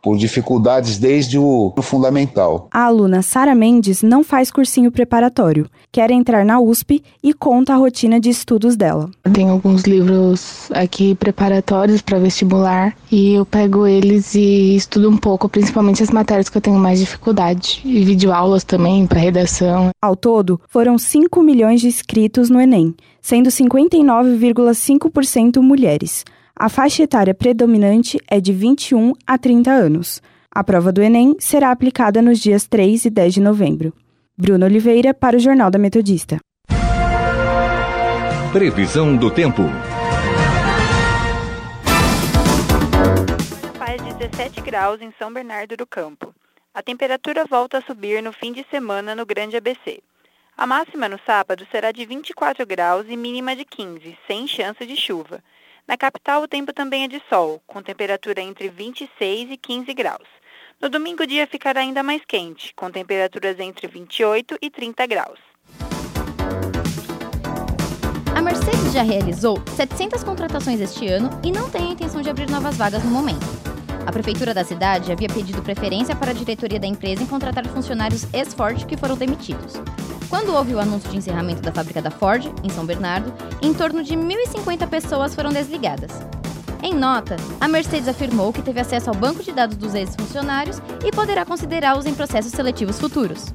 por 0.01 0.17
dificuldades 0.17 0.97
desde 0.97 1.37
o, 1.37 1.73
fundamental. 1.81 2.67
A 2.71 2.85
aluna 2.85 3.21
Sara 3.21 3.53
Mendes 3.55 4.01
não 4.01 4.23
faz 4.23 4.51
cursinho 4.51 4.91
preparatório, 4.91 5.69
quer 5.91 6.11
entrar 6.11 6.45
na 6.45 6.59
USP 6.59 7.03
e 7.23 7.33
conta 7.33 7.73
a 7.73 7.77
rotina 7.77 8.19
de 8.19 8.29
estudos 8.29 8.75
dela. 8.75 9.09
Tem 9.33 9.49
alguns 9.49 9.83
livros 9.83 10.69
aqui 10.73 11.15
preparatórios 11.15 12.01
para 12.01 12.19
vestibular 12.19 12.95
e 13.11 13.33
eu 13.33 13.45
pego 13.45 13.87
eles 13.87 14.35
e 14.35 14.75
estudo 14.75 15.09
um 15.09 15.17
pouco, 15.17 15.49
principalmente 15.49 16.03
as 16.03 16.09
matérias 16.09 16.49
que 16.49 16.57
eu 16.57 16.61
tenho 16.61 16.77
mais 16.77 16.99
dificuldade 16.99 17.81
e 17.83 18.03
videoaulas 18.03 18.63
também 18.63 19.05
para 19.05 19.19
redação. 19.19 19.89
Ao 20.01 20.15
todo, 20.15 20.59
foram 20.67 20.97
5 20.97 21.43
milhões 21.43 21.81
de 21.81 21.87
inscritos 21.87 22.49
no 22.49 22.59
Enem, 22.59 22.95
sendo 23.21 23.49
59,5% 23.49 25.61
mulheres. 25.61 26.25
A 26.55 26.69
faixa 26.69 27.03
etária 27.03 27.33
predominante 27.33 28.19
é 28.29 28.39
de 28.39 28.51
21 28.51 29.13
a 29.25 29.37
30 29.37 29.71
anos. 29.71 30.21
A 30.53 30.63
prova 30.63 30.91
do 30.91 31.01
Enem 31.01 31.35
será 31.39 31.71
aplicada 31.71 32.21
nos 32.21 32.39
dias 32.39 32.67
3 32.67 33.05
e 33.05 33.09
10 33.09 33.33
de 33.35 33.41
novembro. 33.41 33.93
Bruno 34.37 34.65
Oliveira, 34.65 35.13
para 35.13 35.37
o 35.37 35.39
Jornal 35.39 35.71
da 35.71 35.79
Metodista. 35.79 36.37
Previsão 38.51 39.15
do 39.15 39.31
tempo. 39.31 39.63
Faz 43.77 44.01
17 44.01 44.61
graus 44.61 45.01
em 45.01 45.11
São 45.17 45.31
Bernardo 45.31 45.77
do 45.77 45.87
Campo. 45.87 46.33
A 46.73 46.83
temperatura 46.83 47.45
volta 47.45 47.77
a 47.77 47.81
subir 47.81 48.21
no 48.21 48.33
fim 48.33 48.51
de 48.51 48.65
semana 48.69 49.15
no 49.15 49.25
Grande 49.25 49.55
ABC. 49.55 50.01
A 50.57 50.67
máxima 50.67 51.07
no 51.07 51.19
sábado 51.25 51.65
será 51.71 51.93
de 51.93 52.05
24 52.05 52.65
graus 52.65 53.05
e 53.07 53.15
mínima 53.15 53.55
de 53.55 53.63
15, 53.63 54.17
sem 54.27 54.45
chance 54.47 54.85
de 54.85 54.97
chuva. 54.97 55.41
Na 55.87 55.97
capital, 55.97 56.43
o 56.43 56.47
tempo 56.47 56.71
também 56.71 57.03
é 57.03 57.07
de 57.07 57.21
sol, 57.29 57.61
com 57.65 57.81
temperatura 57.81 58.41
entre 58.41 58.69
26 58.69 59.51
e 59.51 59.57
15 59.57 59.93
graus. 59.93 60.27
No 60.81 60.89
domingo, 60.89 61.23
o 61.23 61.27
dia 61.27 61.45
ficará 61.47 61.81
ainda 61.81 62.01
mais 62.01 62.23
quente, 62.25 62.73
com 62.75 62.89
temperaturas 62.89 63.59
entre 63.59 63.87
28 63.87 64.57
e 64.61 64.69
30 64.69 65.05
graus. 65.07 65.39
A 68.35 68.41
Mercedes 68.41 68.93
já 68.93 69.03
realizou 69.03 69.61
700 69.75 70.23
contratações 70.23 70.79
este 70.79 71.07
ano 71.07 71.29
e 71.43 71.51
não 71.51 71.69
tem 71.69 71.89
a 71.89 71.91
intenção 71.91 72.21
de 72.21 72.29
abrir 72.29 72.49
novas 72.49 72.77
vagas 72.77 73.03
no 73.03 73.11
momento. 73.11 73.70
A 74.05 74.11
prefeitura 74.11 74.53
da 74.53 74.63
cidade 74.63 75.11
havia 75.11 75.27
pedido 75.27 75.61
preferência 75.61 76.15
para 76.15 76.31
a 76.31 76.33
diretoria 76.33 76.79
da 76.79 76.87
empresa 76.87 77.21
em 77.21 77.25
contratar 77.27 77.65
funcionários 77.67 78.25
ex-Ford 78.33 78.85
que 78.85 78.97
foram 78.97 79.15
demitidos. 79.15 79.73
Quando 80.29 80.53
houve 80.53 80.73
o 80.73 80.79
anúncio 80.79 81.09
de 81.09 81.17
encerramento 81.17 81.61
da 81.61 81.71
fábrica 81.71 82.01
da 82.01 82.09
Ford, 82.09 82.51
em 82.63 82.69
São 82.69 82.85
Bernardo, 82.85 83.33
em 83.61 83.73
torno 83.73 84.03
de 84.03 84.15
1.050 84.15 84.87
pessoas 84.87 85.35
foram 85.35 85.51
desligadas. 85.51 86.11
Em 86.81 86.95
nota, 86.95 87.35
a 87.59 87.67
Mercedes 87.67 88.07
afirmou 88.07 88.51
que 88.51 88.61
teve 88.61 88.79
acesso 88.79 89.09
ao 89.09 89.15
banco 89.15 89.43
de 89.43 89.51
dados 89.51 89.77
dos 89.77 89.93
ex-funcionários 89.93 90.81
e 91.05 91.11
poderá 91.11 91.45
considerá-los 91.45 92.07
em 92.07 92.13
processos 92.13 92.51
seletivos 92.51 92.99
futuros. 92.99 93.53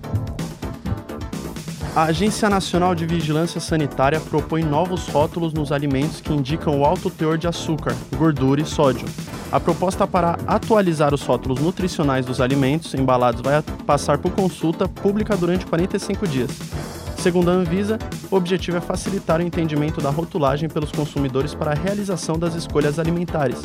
A 1.96 2.04
Agência 2.04 2.48
Nacional 2.48 2.94
de 2.94 3.06
Vigilância 3.06 3.58
Sanitária 3.58 4.20
propõe 4.20 4.62
novos 4.62 5.08
rótulos 5.08 5.52
nos 5.54 5.72
alimentos 5.72 6.20
que 6.20 6.32
indicam 6.32 6.78
o 6.78 6.84
alto 6.84 7.10
teor 7.10 7.36
de 7.36 7.48
açúcar, 7.48 7.96
gordura 8.16 8.60
e 8.60 8.66
sódio. 8.66 9.08
A 9.52 9.60
proposta 9.60 10.06
para 10.06 10.38
atualizar 10.46 11.14
os 11.14 11.22
rótulos 11.22 11.60
nutricionais 11.60 12.26
dos 12.26 12.40
alimentos 12.40 12.92
embalados 12.94 13.40
vai 13.40 13.62
passar 13.86 14.18
por 14.18 14.32
consulta 14.32 14.88
pública 14.88 15.36
durante 15.36 15.64
45 15.66 16.26
dias. 16.26 16.50
Segundo 17.16 17.50
a 17.50 17.54
Anvisa, 17.54 17.98
o 18.30 18.36
objetivo 18.36 18.76
é 18.76 18.80
facilitar 18.80 19.40
o 19.40 19.42
entendimento 19.42 20.00
da 20.00 20.10
rotulagem 20.10 20.68
pelos 20.68 20.92
consumidores 20.92 21.54
para 21.54 21.72
a 21.72 21.74
realização 21.74 22.38
das 22.38 22.54
escolhas 22.54 22.98
alimentares. 22.98 23.62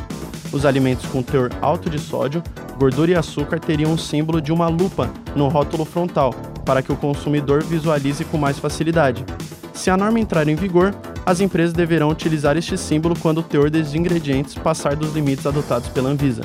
Os 0.52 0.66
alimentos 0.66 1.06
com 1.08 1.24
teor 1.24 1.52
alto 1.62 1.90
de 1.90 2.00
sódio, 2.00 2.44
gordura 2.78 3.12
e 3.12 3.16
açúcar 3.16 3.60
teriam 3.60 3.92
um 3.92 3.98
símbolo 3.98 4.42
de 4.42 4.52
uma 4.52 4.68
lupa 4.68 5.10
no 5.36 5.48
rótulo 5.48 5.86
frontal, 5.86 6.34
para 6.66 6.82
que 6.82 6.92
o 6.92 6.98
consumidor 6.98 7.64
visualize 7.64 8.24
com 8.26 8.38
mais 8.38 8.60
facilidade. 8.60 9.26
Se 9.74 9.90
a 9.90 9.98
norma 9.98 10.20
entrar 10.20 10.48
em 10.48 10.56
vigor, 10.56 10.94
as 11.25 11.40
empresas 11.40 11.74
deverão 11.74 12.10
utilizar 12.10 12.58
este 12.58 12.78
símbolo 12.78 13.16
quando 13.20 13.40
o 13.40 13.44
teor 13.44 13.70
dos 13.70 13.94
ingredientes 13.94 14.56
passar 14.56 14.96
dos 14.96 15.13
limites 15.13 15.46
adotados 15.46 15.90
pela 15.90 16.10
Anvisa. 16.10 16.44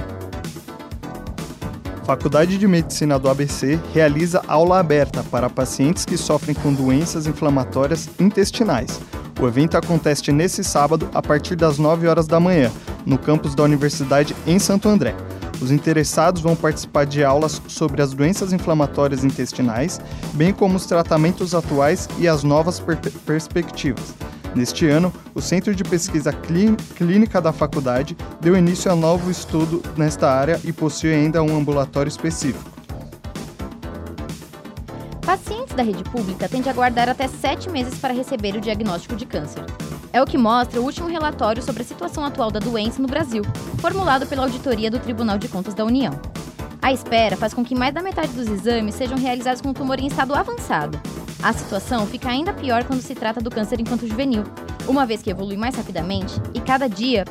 Faculdade 2.04 2.56
de 2.56 2.68
Medicina 2.68 3.18
do 3.18 3.28
ABC 3.28 3.80
realiza 3.92 4.40
aula 4.46 4.78
aberta 4.78 5.24
para 5.24 5.50
pacientes 5.50 6.04
que 6.04 6.16
sofrem 6.16 6.54
com 6.54 6.72
doenças 6.72 7.26
inflamatórias 7.26 8.08
intestinais. 8.20 9.00
O 9.40 9.46
evento 9.46 9.76
acontece 9.76 10.30
nesse 10.30 10.62
sábado 10.62 11.08
a 11.12 11.20
partir 11.20 11.56
das 11.56 11.78
9 11.78 12.06
horas 12.06 12.28
da 12.28 12.38
manhã, 12.38 12.70
no 13.04 13.18
campus 13.18 13.54
da 13.56 13.64
Universidade 13.64 14.36
em 14.46 14.58
Santo 14.58 14.88
André. 14.88 15.16
Os 15.60 15.72
interessados 15.72 16.42
vão 16.42 16.54
participar 16.54 17.06
de 17.06 17.24
aulas 17.24 17.60
sobre 17.66 18.02
as 18.02 18.12
doenças 18.12 18.52
inflamatórias 18.52 19.24
intestinais, 19.24 20.00
bem 20.34 20.52
como 20.52 20.76
os 20.76 20.86
tratamentos 20.86 21.54
atuais 21.54 22.08
e 22.18 22.28
as 22.28 22.42
novas 22.42 22.78
per 22.78 22.98
perspectivas. 23.26 24.14
Neste 24.56 24.88
ano, 24.88 25.12
o 25.34 25.42
Centro 25.42 25.74
de 25.74 25.84
Pesquisa 25.84 26.32
Clínica 26.32 27.42
da 27.42 27.52
faculdade 27.52 28.16
deu 28.40 28.56
início 28.56 28.90
a 28.90 28.96
novo 28.96 29.30
estudo 29.30 29.82
nesta 29.98 30.30
área 30.30 30.58
e 30.64 30.72
possui 30.72 31.12
ainda 31.12 31.42
um 31.42 31.54
ambulatório 31.54 32.08
específico. 32.08 32.70
Pacientes 35.20 35.76
da 35.76 35.82
rede 35.82 36.02
pública 36.04 36.48
têm 36.48 36.62
de 36.62 36.70
aguardar 36.70 37.06
até 37.06 37.28
sete 37.28 37.68
meses 37.68 37.98
para 37.98 38.14
receber 38.14 38.56
o 38.56 38.60
diagnóstico 38.60 39.14
de 39.14 39.26
câncer. 39.26 39.62
É 40.10 40.22
o 40.22 40.26
que 40.26 40.38
mostra 40.38 40.80
o 40.80 40.84
último 40.84 41.06
relatório 41.06 41.62
sobre 41.62 41.82
a 41.82 41.86
situação 41.86 42.24
atual 42.24 42.50
da 42.50 42.58
doença 42.58 43.02
no 43.02 43.08
Brasil, 43.08 43.42
formulado 43.78 44.26
pela 44.26 44.44
Auditoria 44.44 44.90
do 44.90 44.98
Tribunal 44.98 45.36
de 45.36 45.48
Contas 45.48 45.74
da 45.74 45.84
União. 45.84 46.18
A 46.80 46.94
espera 46.94 47.36
faz 47.36 47.52
com 47.52 47.62
que 47.62 47.74
mais 47.74 47.92
da 47.92 48.00
metade 48.00 48.32
dos 48.32 48.48
exames 48.48 48.94
sejam 48.94 49.18
realizados 49.18 49.60
com 49.60 49.68
o 49.68 49.74
tumor 49.74 50.00
em 50.00 50.06
estado 50.06 50.34
avançado. 50.34 50.98
A 51.46 51.52
situação 51.52 52.04
fica 52.08 52.28
ainda 52.28 52.52
pior 52.52 52.82
quando 52.82 53.00
se 53.00 53.14
trata 53.14 53.40
do 53.40 53.52
câncer 53.52 53.78
enquanto 53.78 54.04
juvenil, 54.04 54.42
uma 54.88 55.06
vez 55.06 55.22
que 55.22 55.30
evolui 55.30 55.56
mais 55.56 55.76
rapidamente 55.76 56.34
e 56.52 56.58
cada 56.60 56.88
dia 56.88 57.24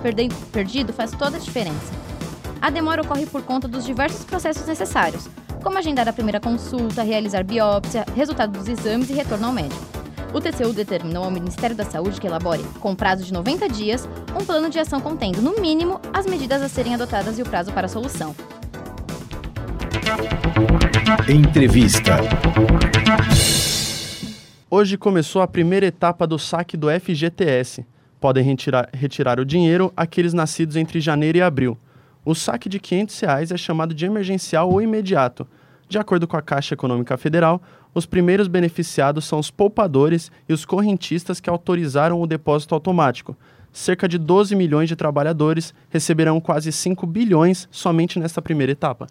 perdido 0.53 0.93
faz 0.93 1.11
toda 1.11 1.35
a 1.35 1.39
diferença. 1.39 1.91
A 2.61 2.69
demora 2.69 3.01
ocorre 3.01 3.25
por 3.25 3.41
conta 3.41 3.67
dos 3.67 3.83
diversos 3.83 4.23
processos 4.23 4.65
necessários, 4.67 5.27
como 5.61 5.77
agendar 5.77 6.07
a 6.07 6.13
primeira 6.13 6.39
consulta, 6.39 7.03
realizar 7.03 7.43
biópsia, 7.43 8.05
resultado 8.15 8.57
dos 8.57 8.69
exames 8.69 9.09
e 9.09 9.13
retorno 9.13 9.47
ao 9.47 9.51
médico. 9.51 9.83
O 10.33 10.39
TCU 10.39 10.71
determinou 10.71 11.25
ao 11.25 11.31
Ministério 11.31 11.75
da 11.75 11.83
Saúde 11.83 12.21
que 12.21 12.25
elabore, 12.25 12.63
com 12.79 12.95
prazo 12.95 13.25
de 13.25 13.33
90 13.33 13.67
dias, 13.67 14.07
um 14.33 14.45
plano 14.45 14.69
de 14.69 14.79
ação 14.79 15.01
contendo, 15.01 15.41
no 15.41 15.59
mínimo, 15.59 15.99
as 16.13 16.25
medidas 16.25 16.61
a 16.61 16.69
serem 16.69 16.95
adotadas 16.95 17.37
e 17.37 17.41
o 17.41 17.45
prazo 17.45 17.73
para 17.73 17.87
a 17.87 17.89
solução. 17.89 18.33
Entrevista. 21.27 22.15
Hoje 24.77 24.97
começou 24.97 25.41
a 25.41 25.47
primeira 25.47 25.85
etapa 25.85 26.27
do 26.27 26.37
saque 26.37 26.75
do 26.75 26.87
FGTS. 26.89 27.85
Podem 28.19 28.43
retirar, 28.43 28.89
retirar 28.93 29.39
o 29.39 29.45
dinheiro 29.45 29.93
aqueles 29.95 30.33
nascidos 30.33 30.75
entre 30.75 30.99
janeiro 30.99 31.37
e 31.37 31.41
abril. 31.41 31.77
O 32.25 32.35
saque 32.35 32.67
de 32.67 32.77
500 32.77 33.19
reais 33.21 33.51
é 33.53 33.57
chamado 33.57 33.93
de 33.93 34.05
emergencial 34.05 34.69
ou 34.69 34.81
imediato. 34.81 35.47
De 35.87 35.97
acordo 35.97 36.27
com 36.27 36.35
a 36.35 36.41
Caixa 36.41 36.73
Econômica 36.73 37.15
Federal, 37.15 37.61
os 37.93 38.05
primeiros 38.05 38.49
beneficiados 38.49 39.23
são 39.23 39.39
os 39.39 39.49
poupadores 39.49 40.29
e 40.49 40.51
os 40.51 40.65
correntistas 40.65 41.39
que 41.39 41.49
autorizaram 41.49 42.21
o 42.21 42.27
depósito 42.27 42.75
automático. 42.75 43.33
Cerca 43.71 44.09
de 44.09 44.17
12 44.17 44.57
milhões 44.57 44.89
de 44.89 44.97
trabalhadores 44.97 45.73
receberão 45.89 46.41
quase 46.41 46.73
5 46.73 47.07
bilhões 47.07 47.65
somente 47.71 48.19
nesta 48.19 48.41
primeira 48.41 48.73
etapa. 48.73 49.07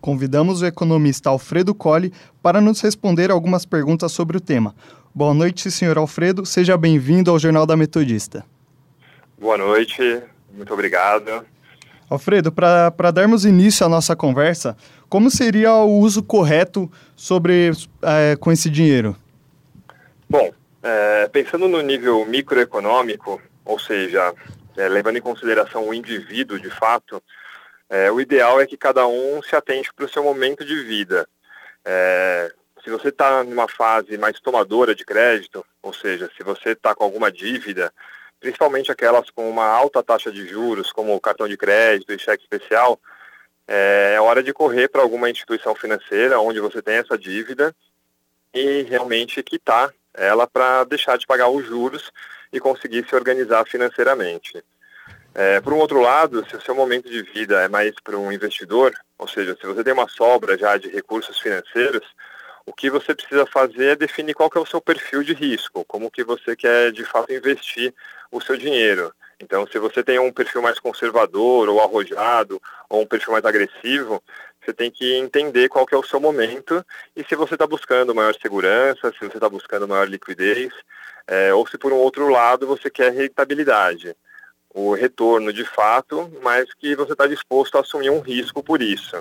Convidamos 0.00 0.62
o 0.62 0.66
economista 0.66 1.28
Alfredo 1.28 1.74
Colli 1.74 2.12
para 2.40 2.60
nos 2.60 2.80
responder 2.80 3.32
algumas 3.32 3.66
perguntas 3.66 4.12
sobre 4.12 4.36
o 4.36 4.40
tema. 4.40 4.74
Boa 5.14 5.32
noite, 5.34 5.70
senhor 5.70 5.96
Alfredo. 5.96 6.44
Seja 6.44 6.76
bem-vindo 6.76 7.30
ao 7.30 7.38
Jornal 7.38 7.66
da 7.66 7.76
Metodista. 7.76 8.44
Boa 9.38 9.56
noite, 9.56 10.22
muito 10.52 10.72
obrigado. 10.72 11.44
Alfredo, 12.10 12.52
para 12.52 13.10
darmos 13.10 13.44
início 13.44 13.84
à 13.84 13.88
nossa 13.88 14.14
conversa, 14.14 14.76
como 15.08 15.30
seria 15.30 15.72
o 15.74 15.98
uso 15.98 16.22
correto 16.22 16.90
sobre 17.16 17.70
é, 18.02 18.36
com 18.36 18.52
esse 18.52 18.70
dinheiro? 18.70 19.16
Bom, 20.28 20.52
é, 20.82 21.28
pensando 21.28 21.68
no 21.68 21.80
nível 21.80 22.24
microeconômico, 22.26 23.40
ou 23.64 23.78
seja, 23.78 24.32
é, 24.76 24.88
levando 24.88 25.16
em 25.16 25.22
consideração 25.22 25.88
o 25.88 25.94
indivíduo 25.94 26.60
de 26.60 26.70
fato, 26.70 27.22
é, 27.90 28.10
o 28.10 28.20
ideal 28.20 28.60
é 28.60 28.66
que 28.66 28.76
cada 28.76 29.06
um 29.06 29.42
se 29.42 29.56
atente 29.56 29.92
para 29.92 30.04
o 30.04 30.08
seu 30.08 30.22
momento 30.22 30.64
de 30.64 30.82
vida. 30.84 31.26
Se 32.88 32.92
você 32.92 33.08
está 33.08 33.44
numa 33.44 33.68
fase 33.68 34.16
mais 34.16 34.40
tomadora 34.40 34.94
de 34.94 35.04
crédito, 35.04 35.62
ou 35.82 35.92
seja, 35.92 36.30
se 36.34 36.42
você 36.42 36.70
está 36.70 36.94
com 36.94 37.04
alguma 37.04 37.30
dívida, 37.30 37.92
principalmente 38.40 38.90
aquelas 38.90 39.28
com 39.28 39.46
uma 39.46 39.66
alta 39.66 40.02
taxa 40.02 40.32
de 40.32 40.48
juros, 40.48 40.90
como 40.90 41.20
cartão 41.20 41.46
de 41.46 41.54
crédito 41.54 42.14
e 42.14 42.18
cheque 42.18 42.44
especial, 42.44 42.98
é, 43.66 44.14
é 44.16 44.20
hora 44.22 44.42
de 44.42 44.54
correr 44.54 44.88
para 44.88 45.02
alguma 45.02 45.28
instituição 45.28 45.74
financeira 45.74 46.40
onde 46.40 46.60
você 46.60 46.80
tem 46.80 46.94
essa 46.94 47.18
dívida 47.18 47.76
e 48.54 48.80
realmente 48.84 49.42
quitar 49.42 49.92
ela 50.14 50.46
para 50.46 50.84
deixar 50.84 51.18
de 51.18 51.26
pagar 51.26 51.50
os 51.50 51.66
juros 51.66 52.10
e 52.50 52.58
conseguir 52.58 53.06
se 53.06 53.14
organizar 53.14 53.66
financeiramente. 53.66 54.64
É, 55.34 55.60
por 55.60 55.74
um 55.74 55.78
outro 55.78 56.00
lado, 56.00 56.42
se 56.48 56.56
o 56.56 56.62
seu 56.62 56.74
momento 56.74 57.10
de 57.10 57.22
vida 57.22 57.60
é 57.60 57.68
mais 57.68 57.94
para 58.02 58.16
um 58.16 58.32
investidor, 58.32 58.94
ou 59.18 59.28
seja, 59.28 59.54
se 59.60 59.66
você 59.66 59.84
tem 59.84 59.92
uma 59.92 60.08
sobra 60.08 60.56
já 60.56 60.78
de 60.78 60.88
recursos 60.88 61.38
financeiros, 61.38 62.02
o 62.68 62.72
que 62.74 62.90
você 62.90 63.14
precisa 63.14 63.46
fazer 63.46 63.92
é 63.92 63.96
definir 63.96 64.34
qual 64.34 64.50
que 64.50 64.58
é 64.58 64.60
o 64.60 64.66
seu 64.66 64.78
perfil 64.78 65.22
de 65.22 65.32
risco, 65.32 65.86
como 65.86 66.10
que 66.10 66.22
você 66.22 66.54
quer 66.54 66.92
de 66.92 67.02
fato 67.02 67.32
investir 67.32 67.94
o 68.30 68.42
seu 68.42 68.58
dinheiro. 68.58 69.10
Então, 69.40 69.66
se 69.66 69.78
você 69.78 70.02
tem 70.02 70.18
um 70.18 70.30
perfil 70.30 70.60
mais 70.60 70.78
conservador 70.78 71.68
ou 71.68 71.80
arrojado, 71.80 72.60
ou 72.90 73.00
um 73.00 73.06
perfil 73.06 73.32
mais 73.32 73.44
agressivo, 73.44 74.22
você 74.60 74.74
tem 74.74 74.90
que 74.90 75.14
entender 75.14 75.70
qual 75.70 75.86
que 75.86 75.94
é 75.94 75.98
o 75.98 76.02
seu 76.02 76.20
momento 76.20 76.84
e 77.16 77.24
se 77.24 77.34
você 77.34 77.54
está 77.54 77.66
buscando 77.66 78.14
maior 78.14 78.34
segurança, 78.34 79.12
se 79.12 79.20
você 79.20 79.38
está 79.38 79.48
buscando 79.48 79.88
maior 79.88 80.06
liquidez, 80.06 80.70
é, 81.26 81.54
ou 81.54 81.66
se 81.66 81.78
por 81.78 81.90
um 81.90 81.96
outro 81.96 82.28
lado 82.28 82.66
você 82.66 82.90
quer 82.90 83.12
rentabilidade 83.12 84.14
o 84.74 84.92
retorno 84.92 85.52
de 85.52 85.64
fato, 85.64 86.30
mas 86.42 86.72
que 86.74 86.94
você 86.94 87.12
está 87.12 87.26
disposto 87.26 87.78
a 87.78 87.80
assumir 87.80 88.10
um 88.10 88.20
risco 88.20 88.62
por 88.62 88.82
isso. 88.82 89.16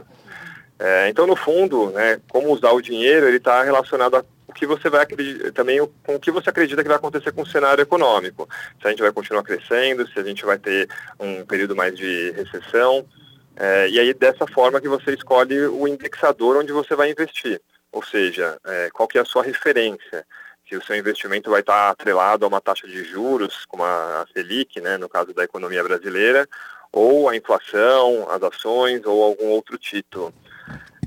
É, 0.80 1.10
então, 1.10 1.26
no 1.26 1.36
fundo, 1.36 1.90
né, 1.92 2.20
como 2.30 2.52
usar 2.52 2.72
o 2.72 2.82
dinheiro, 2.82 3.28
ele 3.28 3.38
está 3.38 3.64
relacionado 3.64 4.16
a 4.16 4.26
o 4.48 4.54
que 4.54 4.66
você 4.66 4.90
vai 4.90 5.06
também 5.54 5.80
com 6.04 6.16
o 6.16 6.20
que 6.20 6.32
você 6.32 6.50
acredita 6.50 6.82
que 6.82 6.88
vai 6.88 6.98
acontecer 6.98 7.32
com 7.34 7.42
o 7.42 7.46
cenário 7.46 7.82
econômico. 7.82 8.48
Se 8.82 8.88
a 8.88 8.90
gente 8.90 9.02
vai 9.02 9.12
continuar 9.12 9.44
crescendo, 9.44 10.08
se 10.08 10.18
a 10.18 10.24
gente 10.24 10.46
vai 10.46 10.58
ter 10.58 10.90
um 11.20 11.46
período 11.46 11.76
mais 11.76 11.96
de 11.96 12.32
recessão. 12.32 13.06
É, 13.58 13.90
e 13.90 14.00
aí, 14.00 14.14
dessa 14.14 14.48
forma 14.48 14.80
que 14.80 14.88
você 14.88 15.14
escolhe 15.14 15.66
o 15.68 15.88
indexador 15.88 16.58
onde 16.58 16.72
você 16.72 16.96
vai 16.96 17.12
investir. 17.12 17.62
Ou 17.92 18.04
seja, 18.04 18.58
é, 18.66 18.90
qual 18.94 19.08
que 19.08 19.18
é 19.18 19.22
a 19.22 19.26
sua 19.26 19.44
referência 19.44 20.26
se 20.68 20.76
o 20.76 20.84
seu 20.84 20.96
investimento 20.96 21.50
vai 21.50 21.62
estar 21.62 21.90
atrelado 21.90 22.46
a 22.46 22.48
uma 22.48 22.62
taxa 22.62 22.88
de 22.88 23.04
juros, 23.04 23.66
como 23.68 23.84
a 23.84 24.26
Selic, 24.34 24.82
né, 24.82 24.98
no 24.98 25.08
caso 25.08 25.34
da 25.34 25.44
economia 25.44 25.82
brasileira, 25.82 26.48
ou 26.92 27.30
a 27.30 27.36
inflação, 27.36 28.30
as 28.30 28.44
ações 28.44 29.02
ou 29.06 29.24
algum 29.24 29.48
outro 29.48 29.78
título. 29.78 30.34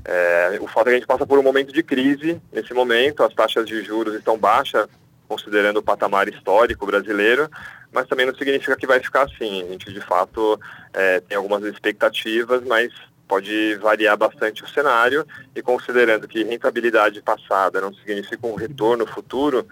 É, 0.03 0.57
o 0.61 0.67
fato 0.67 0.87
é 0.87 0.91
que 0.91 0.95
a 0.95 0.99
gente 0.99 1.07
passa 1.07 1.25
por 1.25 1.37
um 1.37 1.43
momento 1.43 1.71
de 1.71 1.83
crise 1.83 2.41
nesse 2.51 2.73
momento, 2.73 3.23
as 3.23 3.33
taxas 3.33 3.65
de 3.65 3.83
juros 3.83 4.15
estão 4.15 4.37
baixas, 4.37 4.87
considerando 5.27 5.77
o 5.77 5.83
patamar 5.83 6.27
histórico 6.27 6.85
brasileiro, 6.85 7.49
mas 7.91 8.07
também 8.07 8.25
não 8.25 8.35
significa 8.35 8.75
que 8.75 8.87
vai 8.87 8.99
ficar 8.99 9.23
assim. 9.23 9.63
A 9.63 9.67
gente, 9.67 9.93
de 9.93 10.01
fato, 10.01 10.59
é, 10.93 11.19
tem 11.21 11.37
algumas 11.37 11.63
expectativas, 11.63 12.63
mas 12.63 12.91
pode 13.27 13.75
variar 13.75 14.17
bastante 14.17 14.61
o 14.61 14.67
cenário 14.67 15.25
e 15.55 15.61
considerando 15.61 16.27
que 16.27 16.43
rentabilidade 16.43 17.21
passada 17.21 17.79
não 17.79 17.93
significa 17.93 18.45
um 18.45 18.55
retorno 18.55 19.05
futuro, 19.07 19.65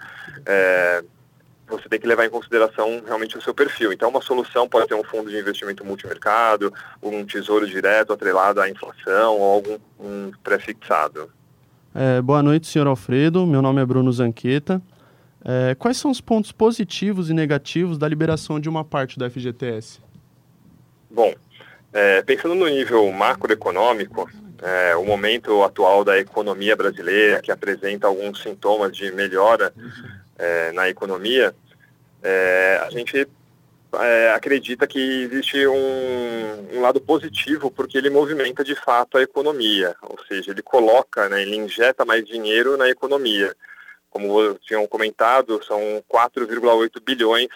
é, 0.46 1.04
você 1.70 1.88
tem 1.88 2.00
que 2.00 2.06
levar 2.06 2.26
em 2.26 2.30
consideração 2.30 3.02
realmente 3.06 3.38
o 3.38 3.42
seu 3.42 3.54
perfil. 3.54 3.92
Então, 3.92 4.10
uma 4.10 4.20
solução 4.20 4.68
pode 4.68 4.88
ter 4.88 4.94
um 4.94 5.04
fundo 5.04 5.30
de 5.30 5.38
investimento 5.38 5.84
multimercado, 5.84 6.72
um 7.02 7.24
tesouro 7.24 7.66
direto 7.66 8.12
atrelado 8.12 8.60
à 8.60 8.68
inflação 8.68 9.38
ou 9.38 9.54
algum 9.54 9.78
um 9.98 10.32
pré-fixado. 10.42 11.30
É, 11.94 12.20
boa 12.20 12.42
noite, 12.42 12.66
senhor 12.66 12.86
Alfredo. 12.86 13.46
Meu 13.46 13.62
nome 13.62 13.80
é 13.80 13.86
Bruno 13.86 14.12
Zanqueta. 14.12 14.82
É, 15.44 15.74
quais 15.74 15.96
são 15.96 16.10
os 16.10 16.20
pontos 16.20 16.52
positivos 16.52 17.30
e 17.30 17.34
negativos 17.34 17.96
da 17.96 18.06
liberação 18.06 18.60
de 18.60 18.68
uma 18.68 18.84
parte 18.84 19.18
do 19.18 19.28
FGTS? 19.28 20.00
Bom, 21.10 21.34
é, 21.92 22.22
pensando 22.22 22.54
no 22.54 22.68
nível 22.68 23.10
macroeconômico, 23.10 24.30
é, 24.62 24.94
o 24.94 25.04
momento 25.04 25.62
atual 25.62 26.04
da 26.04 26.18
economia 26.18 26.76
brasileira, 26.76 27.40
que 27.40 27.50
apresenta 27.50 28.06
alguns 28.06 28.42
sintomas 28.42 28.94
de 28.94 29.10
melhora 29.10 29.72
é, 30.40 30.72
na 30.72 30.88
economia, 30.88 31.54
é, 32.22 32.80
a 32.82 32.90
gente 32.90 33.28
é, 33.92 34.32
acredita 34.34 34.86
que 34.86 34.98
existe 34.98 35.66
um, 35.66 36.76
um, 36.76 36.80
lado 36.80 37.00
positivo 37.00 37.70
porque 37.70 37.98
ele 37.98 38.08
movimenta 38.08 38.64
de 38.64 38.74
fato 38.74 39.18
a 39.18 39.22
economia, 39.22 39.94
ou 40.02 40.18
seja, 40.26 40.50
ele 40.50 40.62
coloca, 40.62 41.28
né, 41.28 41.42
ele 41.42 41.56
injeta 41.56 42.04
mais 42.04 42.24
dinheiro 42.24 42.76
na 42.76 42.88
economia. 42.88 43.54
Como 44.08 44.54
tinham 44.54 44.86
comentado, 44.86 45.62
são 45.64 45.78
4,8 46.08 47.00
bilhões 47.04 47.48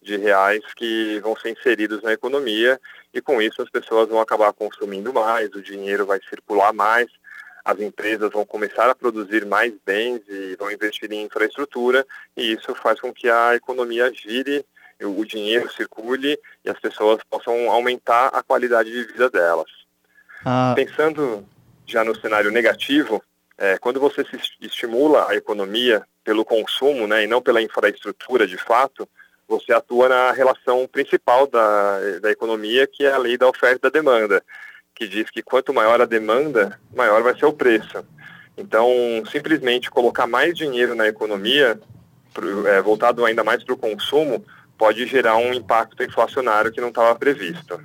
de 0.00 0.16
reais 0.16 0.62
que 0.74 1.20
vão 1.20 1.36
ser 1.36 1.50
inseridos 1.50 2.02
na 2.02 2.12
economia 2.12 2.80
e 3.12 3.20
com 3.20 3.42
isso 3.42 3.60
as 3.60 3.68
pessoas 3.68 4.08
vão 4.08 4.20
acabar 4.20 4.52
consumindo 4.52 5.12
mais, 5.12 5.50
o 5.54 5.62
dinheiro 5.62 6.06
vai 6.06 6.20
circular 6.30 6.72
mais, 6.72 7.10
as 7.68 7.78
empresas 7.80 8.30
vão 8.32 8.46
começar 8.46 8.88
a 8.88 8.94
produzir 8.94 9.44
mais 9.44 9.74
bens 9.84 10.22
e 10.26 10.56
vão 10.58 10.72
investir 10.72 11.12
em 11.12 11.24
infraestrutura 11.24 12.06
e 12.34 12.54
isso 12.54 12.74
faz 12.74 12.98
com 12.98 13.12
que 13.12 13.28
a 13.28 13.54
economia 13.54 14.10
gire, 14.10 14.64
o 15.02 15.22
dinheiro 15.22 15.70
circule 15.70 16.40
e 16.64 16.70
as 16.70 16.80
pessoas 16.80 17.20
possam 17.28 17.70
aumentar 17.70 18.28
a 18.28 18.42
qualidade 18.42 18.90
de 18.90 19.12
vida 19.12 19.28
delas. 19.28 19.70
Ah. 20.46 20.72
Pensando 20.74 21.46
já 21.86 22.02
no 22.02 22.18
cenário 22.18 22.50
negativo, 22.50 23.22
é, 23.58 23.76
quando 23.76 24.00
você 24.00 24.24
se 24.24 24.40
estimula 24.62 25.28
a 25.28 25.34
economia 25.34 26.02
pelo 26.24 26.46
consumo 26.46 27.06
né, 27.06 27.24
e 27.24 27.26
não 27.26 27.42
pela 27.42 27.60
infraestrutura 27.60 28.46
de 28.46 28.56
fato, 28.56 29.06
você 29.46 29.74
atua 29.74 30.08
na 30.08 30.32
relação 30.32 30.88
principal 30.88 31.46
da, 31.46 32.18
da 32.22 32.30
economia, 32.30 32.86
que 32.86 33.04
é 33.04 33.12
a 33.12 33.18
lei 33.18 33.36
da 33.36 33.46
oferta 33.46 33.76
e 33.76 33.90
da 33.90 34.00
demanda, 34.00 34.42
que 34.98 35.06
diz 35.06 35.30
que 35.30 35.42
quanto 35.42 35.72
maior 35.72 36.00
a 36.00 36.04
demanda, 36.04 36.76
maior 36.94 37.22
vai 37.22 37.38
ser 37.38 37.46
o 37.46 37.52
preço. 37.52 38.04
Então, 38.56 38.90
simplesmente 39.30 39.88
colocar 39.88 40.26
mais 40.26 40.56
dinheiro 40.56 40.96
na 40.96 41.06
economia, 41.06 41.78
é, 42.66 42.82
voltado 42.82 43.24
ainda 43.24 43.44
mais 43.44 43.62
para 43.62 43.74
o 43.74 43.78
consumo, 43.78 44.44
pode 44.76 45.06
gerar 45.06 45.36
um 45.36 45.54
impacto 45.54 46.02
inflacionário 46.02 46.72
que 46.72 46.80
não 46.80 46.88
estava 46.88 47.14
previsto. 47.14 47.80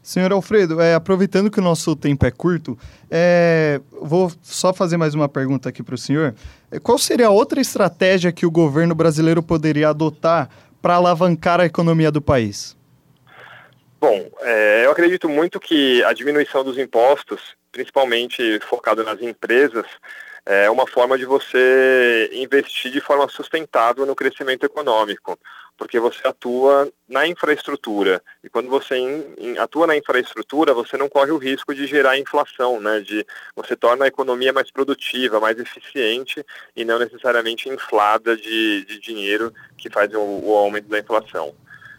Senhor 0.00 0.30
Alfredo, 0.30 0.80
é, 0.80 0.94
aproveitando 0.94 1.50
que 1.50 1.58
o 1.58 1.62
nosso 1.62 1.96
tempo 1.96 2.24
é 2.24 2.30
curto, 2.30 2.78
é, 3.10 3.80
vou 4.00 4.30
só 4.40 4.72
fazer 4.72 4.96
mais 4.96 5.14
uma 5.14 5.28
pergunta 5.28 5.68
aqui 5.68 5.82
para 5.82 5.96
o 5.96 5.98
senhor. 5.98 6.36
É, 6.70 6.78
qual 6.78 6.98
seria 6.98 7.26
a 7.26 7.30
outra 7.30 7.60
estratégia 7.60 8.30
que 8.30 8.46
o 8.46 8.50
governo 8.50 8.94
brasileiro 8.94 9.42
poderia 9.42 9.88
adotar 9.88 10.48
para 10.80 10.94
alavancar 10.94 11.60
a 11.60 11.66
economia 11.66 12.12
do 12.12 12.22
país? 12.22 12.77
É, 14.40 14.84
eu 14.84 14.90
acredito 14.92 15.28
muito 15.28 15.58
que 15.58 16.02
a 16.04 16.12
diminuição 16.12 16.62
dos 16.62 16.78
impostos, 16.78 17.56
principalmente 17.72 18.60
focado 18.60 19.02
nas 19.02 19.20
empresas, 19.20 19.86
é 20.46 20.70
uma 20.70 20.86
forma 20.86 21.18
de 21.18 21.26
você 21.26 22.30
investir 22.32 22.90
de 22.90 23.00
forma 23.00 23.28
sustentável 23.28 24.06
no 24.06 24.16
crescimento 24.16 24.64
econômico, 24.64 25.38
porque 25.76 26.00
você 26.00 26.26
atua 26.26 26.90
na 27.06 27.26
infraestrutura. 27.26 28.22
E 28.42 28.48
quando 28.48 28.70
você 28.70 28.96
in, 28.96 29.34
in, 29.38 29.58
atua 29.58 29.86
na 29.86 29.96
infraestrutura, 29.96 30.72
você 30.72 30.96
não 30.96 31.08
corre 31.08 31.30
o 31.32 31.36
risco 31.36 31.74
de 31.74 31.86
gerar 31.86 32.18
inflação, 32.18 32.80
né? 32.80 33.00
De 33.00 33.26
você 33.54 33.76
torna 33.76 34.06
a 34.06 34.08
economia 34.08 34.52
mais 34.52 34.70
produtiva, 34.70 35.38
mais 35.38 35.58
eficiente 35.58 36.44
e 36.74 36.84
não 36.84 36.98
necessariamente 36.98 37.68
inflada 37.68 38.34
de, 38.34 38.86
de 38.86 38.98
dinheiro 39.00 39.52
que 39.76 39.90
faz 39.90 40.12
o, 40.14 40.20
o 40.20 40.54
aumento 40.56 40.88
da 40.88 40.98
inflação. 40.98 41.54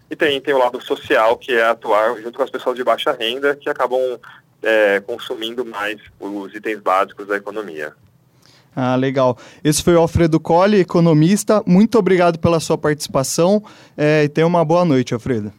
E 0.10 0.15
tem, 0.15 0.41
tem 0.41 0.54
o 0.54 0.58
lado 0.58 0.82
social, 0.82 1.38
que 1.38 1.52
é 1.52 1.63
atuar 1.63 2.15
junto 2.22 2.38
com 2.38 2.43
as 2.43 2.50
pessoas 2.50 2.76
de 2.76 2.84
baixa 2.84 3.12
renda, 3.12 3.56
que 3.56 3.69
acabam 3.69 4.02
é, 4.62 5.00
consumindo 5.02 5.65
mais 5.65 6.00
os 6.19 6.54
itens 6.54 6.80
básicos 6.80 7.28
da 7.28 7.38
economia. 7.38 7.93
Ah, 8.76 8.95
legal. 8.95 9.38
Esse 9.63 9.84
foi 9.84 9.95
o 9.95 10.00
Alfredo 10.00 10.39
Colli, 10.39 10.80
economista. 10.80 11.62
Muito 11.65 11.98
obrigado 11.98 12.39
pela 12.39 12.60
sua 12.60 12.78
participação 12.78 13.63
é, 13.98 14.24
e 14.24 14.30
tenha 14.30 14.48
uma 14.48 14.63
boa 14.63 14.86
noite, 14.86 15.13
Alfredo. 15.13 15.52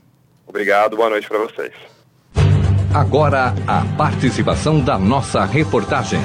Obrigado, 0.46 0.96
boa 0.96 1.10
noite 1.10 1.28
para 1.28 1.38
vocês. 1.38 1.72
Agora, 2.92 3.54
a 3.68 3.84
participação 3.96 4.80
da 4.80 4.98
nossa 4.98 5.44
reportagem. 5.44 6.18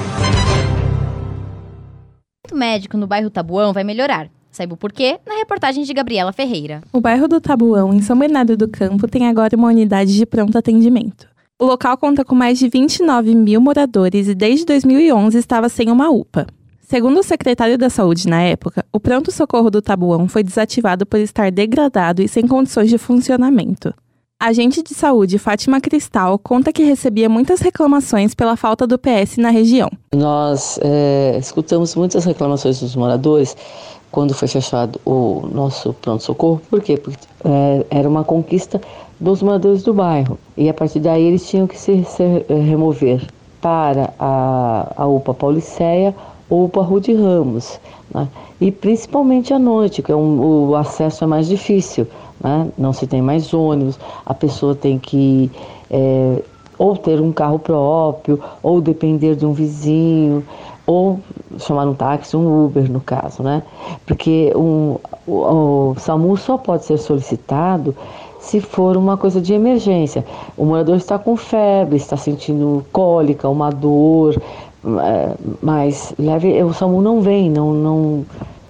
O 2.50 2.56
médico 2.56 2.96
no 2.96 3.06
bairro 3.06 3.30
Tabuão 3.30 3.72
vai 3.72 3.84
melhorar. 3.84 4.28
Saiba 4.56 4.72
o 4.72 4.76
porquê 4.78 5.20
na 5.26 5.34
reportagem 5.34 5.84
de 5.84 5.92
Gabriela 5.92 6.32
Ferreira. 6.32 6.80
O 6.90 6.98
bairro 6.98 7.28
do 7.28 7.38
Tabuão, 7.42 7.92
em 7.92 8.00
São 8.00 8.18
Bernardo 8.18 8.56
do 8.56 8.66
Campo, 8.66 9.06
tem 9.06 9.28
agora 9.28 9.54
uma 9.54 9.68
unidade 9.68 10.16
de 10.16 10.24
pronto 10.24 10.56
atendimento. 10.56 11.28
O 11.58 11.66
local 11.66 11.98
conta 11.98 12.24
com 12.24 12.34
mais 12.34 12.58
de 12.58 12.66
29 12.66 13.34
mil 13.34 13.60
moradores 13.60 14.28
e 14.28 14.34
desde 14.34 14.64
2011 14.64 15.36
estava 15.36 15.68
sem 15.68 15.90
uma 15.90 16.08
UPA. 16.08 16.46
Segundo 16.80 17.20
o 17.20 17.22
secretário 17.22 17.76
da 17.76 17.90
Saúde 17.90 18.26
na 18.26 18.40
época, 18.40 18.82
o 18.90 18.98
pronto-socorro 18.98 19.70
do 19.70 19.82
Tabuão 19.82 20.26
foi 20.26 20.42
desativado 20.42 21.04
por 21.04 21.20
estar 21.20 21.52
degradado 21.52 22.22
e 22.22 22.28
sem 22.28 22.46
condições 22.46 22.88
de 22.88 22.96
funcionamento. 22.96 23.92
A 24.38 24.48
agente 24.48 24.82
de 24.82 24.92
saúde 24.92 25.38
Fátima 25.38 25.80
Cristal 25.80 26.38
conta 26.38 26.70
que 26.70 26.82
recebia 26.82 27.26
muitas 27.26 27.60
reclamações 27.60 28.34
pela 28.34 28.54
falta 28.54 28.86
do 28.86 28.98
PS 28.98 29.38
na 29.38 29.48
região. 29.48 29.90
Nós 30.14 30.78
é, 30.82 31.38
escutamos 31.40 31.94
muitas 31.94 32.26
reclamações 32.26 32.78
dos 32.78 32.94
moradores 32.94 33.56
quando 34.10 34.34
foi 34.34 34.48
fechado 34.48 35.00
o 35.04 35.48
nosso 35.52 35.92
pronto-socorro. 35.94 36.60
Por 36.70 36.80
quê? 36.80 36.96
Porque 36.96 37.26
é, 37.44 37.86
era 37.90 38.08
uma 38.08 38.24
conquista 38.24 38.80
dos 39.18 39.42
moradores 39.42 39.82
do 39.82 39.92
bairro. 39.92 40.38
E 40.56 40.68
a 40.68 40.74
partir 40.74 41.00
daí 41.00 41.22
eles 41.22 41.48
tinham 41.48 41.66
que 41.66 41.78
se, 41.78 42.04
se 42.04 42.22
eh, 42.22 42.44
remover 42.48 43.26
para 43.60 44.12
a, 44.18 44.92
a 44.96 45.06
UPA 45.06 45.34
Pauliceia 45.34 46.14
ou 46.48 46.66
UPA 46.66 46.82
Rude 46.82 47.14
Ramos. 47.14 47.80
Né? 48.14 48.28
E 48.60 48.70
principalmente 48.70 49.52
à 49.52 49.58
noite, 49.58 50.02
que 50.02 50.12
é 50.12 50.16
um, 50.16 50.68
o 50.68 50.76
acesso 50.76 51.24
é 51.24 51.26
mais 51.26 51.48
difícil. 51.48 52.06
Né? 52.40 52.68
Não 52.76 52.92
se 52.92 53.06
tem 53.06 53.22
mais 53.22 53.52
ônibus, 53.52 53.98
a 54.24 54.34
pessoa 54.34 54.74
tem 54.74 54.98
que 54.98 55.50
é, 55.90 56.42
ou 56.78 56.96
ter 56.96 57.20
um 57.20 57.32
carro 57.32 57.58
próprio, 57.58 58.38
ou 58.62 58.80
depender 58.80 59.34
de 59.34 59.46
um 59.46 59.52
vizinho 59.52 60.44
ou 60.86 61.18
chamar 61.58 61.86
um 61.86 61.94
táxi, 61.94 62.36
um 62.36 62.66
Uber 62.66 62.90
no 62.90 63.00
caso, 63.00 63.42
né? 63.42 63.62
Porque 64.06 64.52
um, 64.56 64.96
o, 65.26 65.92
o 65.92 65.94
SAMU 65.98 66.36
só 66.36 66.58
pode 66.58 66.84
ser 66.84 66.98
solicitado 66.98 67.94
se 68.40 68.60
for 68.60 68.96
uma 68.96 69.16
coisa 69.16 69.40
de 69.40 69.52
emergência. 69.52 70.24
O 70.56 70.64
morador 70.64 70.96
está 70.96 71.18
com 71.18 71.36
febre, 71.36 71.96
está 71.96 72.16
sentindo 72.16 72.84
cólica, 72.92 73.48
uma 73.48 73.70
dor, 73.70 74.40
é, 74.84 75.34
mas 75.60 76.14
leve, 76.18 76.62
o 76.62 76.72
SAMU 76.72 77.02
não 77.02 77.20
vem, 77.20 77.50
não, 77.50 77.72
não, 77.72 78.26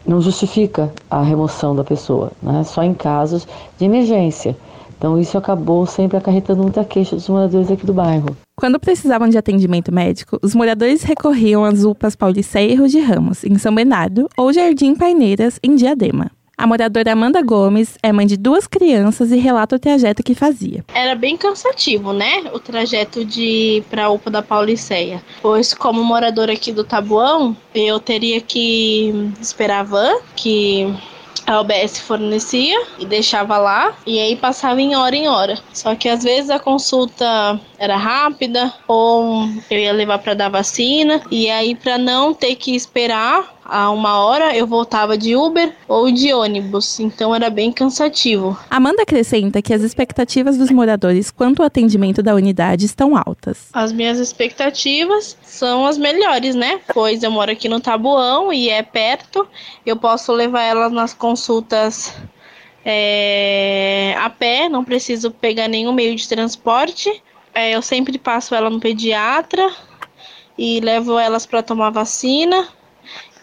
não 0.06 0.20
justifica 0.20 0.90
a 1.10 1.22
remoção 1.22 1.76
da 1.76 1.84
pessoa, 1.84 2.32
né? 2.42 2.64
só 2.64 2.82
em 2.82 2.94
casos 2.94 3.46
de 3.78 3.84
emergência. 3.84 4.56
Então 4.96 5.20
isso 5.20 5.36
acabou 5.36 5.86
sempre 5.86 6.16
acarretando 6.16 6.62
muita 6.62 6.84
queixa 6.84 7.16
dos 7.16 7.28
moradores 7.28 7.70
aqui 7.70 7.84
do 7.84 7.92
bairro. 7.92 8.36
Quando 8.56 8.80
precisavam 8.80 9.28
de 9.28 9.36
atendimento 9.36 9.92
médico, 9.92 10.38
os 10.42 10.54
moradores 10.54 11.02
recorriam 11.02 11.64
às 11.64 11.84
UPAs 11.84 12.16
Paulicé 12.16 12.64
e 12.64 12.72
Erro 12.72 12.88
de 12.88 13.00
Ramos, 13.00 13.44
em 13.44 13.58
São 13.58 13.74
Bernardo, 13.74 14.28
ou 14.36 14.52
Jardim 14.52 14.94
Paineiras, 14.94 15.60
em 15.62 15.74
Diadema. 15.74 16.30
A 16.58 16.66
moradora 16.66 17.12
Amanda 17.12 17.42
Gomes 17.42 17.98
é 18.02 18.10
mãe 18.10 18.26
de 18.26 18.34
duas 18.34 18.66
crianças 18.66 19.30
e 19.30 19.36
relata 19.36 19.76
o 19.76 19.78
trajeto 19.78 20.22
que 20.22 20.34
fazia. 20.34 20.82
Era 20.94 21.14
bem 21.14 21.36
cansativo, 21.36 22.14
né? 22.14 22.44
O 22.54 22.58
trajeto 22.58 23.26
de 23.26 23.84
para 23.90 24.06
a 24.06 24.10
UPA 24.10 24.30
da 24.30 24.42
Pauliceia. 24.42 25.22
Pois, 25.42 25.74
como 25.74 26.02
moradora 26.02 26.54
aqui 26.54 26.72
do 26.72 26.82
Tabuão, 26.82 27.54
eu 27.74 28.00
teria 28.00 28.40
que 28.40 29.30
esperar 29.38 29.80
a 29.80 29.82
van, 29.82 30.14
que 30.34 30.90
a 31.46 31.60
OBS 31.60 31.98
fornecia 32.00 32.86
e 32.98 33.04
deixava 33.04 33.58
lá 33.58 33.94
e 34.06 34.18
aí 34.18 34.36
passava 34.36 34.80
em 34.80 34.96
hora 34.96 35.16
em 35.16 35.28
hora. 35.28 35.58
Só 35.72 35.94
que 35.94 36.08
às 36.08 36.22
vezes 36.22 36.50
a 36.50 36.58
consulta 36.58 37.60
era 37.78 37.96
rápida 37.96 38.72
ou 38.86 39.48
eu 39.70 39.78
ia 39.78 39.92
levar 39.92 40.18
para 40.18 40.34
dar 40.34 40.48
vacina 40.48 41.22
e 41.30 41.50
aí 41.50 41.74
para 41.74 41.98
não 41.98 42.32
ter 42.32 42.56
que 42.56 42.74
esperar 42.74 43.55
a 43.68 43.90
uma 43.90 44.18
hora 44.20 44.56
eu 44.56 44.66
voltava 44.66 45.16
de 45.16 45.36
Uber 45.36 45.72
ou 45.88 46.10
de 46.10 46.32
ônibus, 46.32 47.00
então 47.00 47.34
era 47.34 47.50
bem 47.50 47.72
cansativo. 47.72 48.56
Amanda 48.70 49.02
acrescenta 49.02 49.60
que 49.60 49.74
as 49.74 49.82
expectativas 49.82 50.56
dos 50.56 50.70
moradores 50.70 51.30
quanto 51.30 51.60
ao 51.60 51.66
atendimento 51.66 52.22
da 52.22 52.34
unidade 52.34 52.86
estão 52.86 53.16
altas. 53.16 53.68
As 53.72 53.92
minhas 53.92 54.18
expectativas 54.18 55.36
são 55.42 55.86
as 55.86 55.98
melhores, 55.98 56.54
né? 56.54 56.80
Pois 56.92 57.22
eu 57.22 57.30
moro 57.30 57.50
aqui 57.50 57.68
no 57.68 57.80
Tabuão 57.80 58.52
e 58.52 58.68
é 58.68 58.82
perto, 58.82 59.46
eu 59.84 59.96
posso 59.96 60.32
levar 60.32 60.62
elas 60.62 60.92
nas 60.92 61.12
consultas 61.12 62.14
é, 62.88 64.14
a 64.16 64.30
pé, 64.30 64.68
não 64.68 64.84
preciso 64.84 65.32
pegar 65.32 65.66
nenhum 65.66 65.92
meio 65.92 66.14
de 66.14 66.28
transporte. 66.28 67.22
É, 67.52 67.74
eu 67.74 67.82
sempre 67.82 68.16
passo 68.16 68.54
ela 68.54 68.70
no 68.70 68.78
pediatra 68.78 69.68
e 70.56 70.78
levo 70.78 71.18
elas 71.18 71.44
para 71.44 71.64
tomar 71.64 71.90
vacina. 71.90 72.68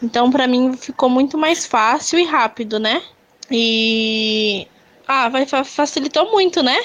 Então, 0.04 0.30
para 0.30 0.46
mim, 0.48 0.74
ficou 0.74 1.10
muito 1.10 1.38
mais 1.38 1.66
fácil 1.66 2.20
e 2.20 2.26
rápido, 2.26 2.78
né? 2.78 3.02
E. 3.50 4.68
Ah, 5.08 5.30
vai 5.30 5.46
facilitou 5.46 6.30
muito, 6.30 6.62
né? 6.62 6.78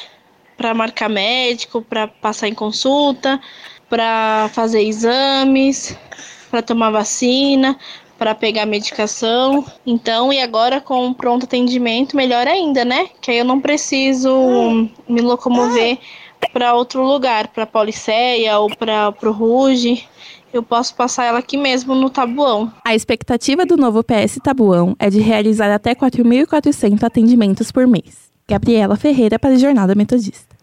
Para 0.57 0.73
marcar 0.73 1.09
médico, 1.09 1.83
para 1.83 2.07
passar 2.07 2.47
em 2.49 2.55
consulta, 2.55 3.41
para 3.89 4.49
fazer 4.53 4.83
exames, 4.83 5.97
para 6.51 6.63
tomar 6.63 6.91
vacina, 6.91 7.77
para 8.17 8.35
pegar 8.35 8.67
medicação. 8.67 9.65
Então, 9.85 10.33
e 10.33 10.41
agora 10.41 10.81
com 10.81 11.13
pronto 11.13 11.45
atendimento, 11.45 12.17
melhor 12.17 12.47
ainda, 12.47 12.85
né? 12.85 13.09
Que 13.21 13.33
aí 13.33 13.39
eu 13.39 13.45
não 13.45 13.61
preciso 13.61 14.89
me 15.09 15.21
locomover 15.21 15.99
para 16.53 16.75
outro 16.75 17.03
lugar, 17.03 17.49
para 17.49 17.67
Policeia 17.67 18.59
ou 18.59 18.69
para 18.75 19.15
o 19.23 19.31
Ruge 19.31 20.09
eu 20.53 20.63
posso 20.63 20.95
passar 20.95 21.25
ela 21.25 21.39
aqui 21.39 21.57
mesmo 21.57 21.95
no 21.95 22.09
tabuão. 22.09 22.73
A 22.85 22.95
expectativa 22.95 23.67
do 23.67 23.77
novo 23.77 24.03
PS 24.03 24.39
Tabuão 24.43 24.97
é 24.99 25.11
de 25.11 25.21
realizar 25.21 25.73
até 25.73 25.95
4.400 25.95 27.03
atendimentos 27.03 27.71
por 27.71 27.87
mês. 27.87 28.31
Gabriela 28.49 28.97
Ferreira 28.97 29.39
para 29.39 29.55
a 29.55 29.59
Jornada 29.59 29.95
Metodista. 29.95 30.57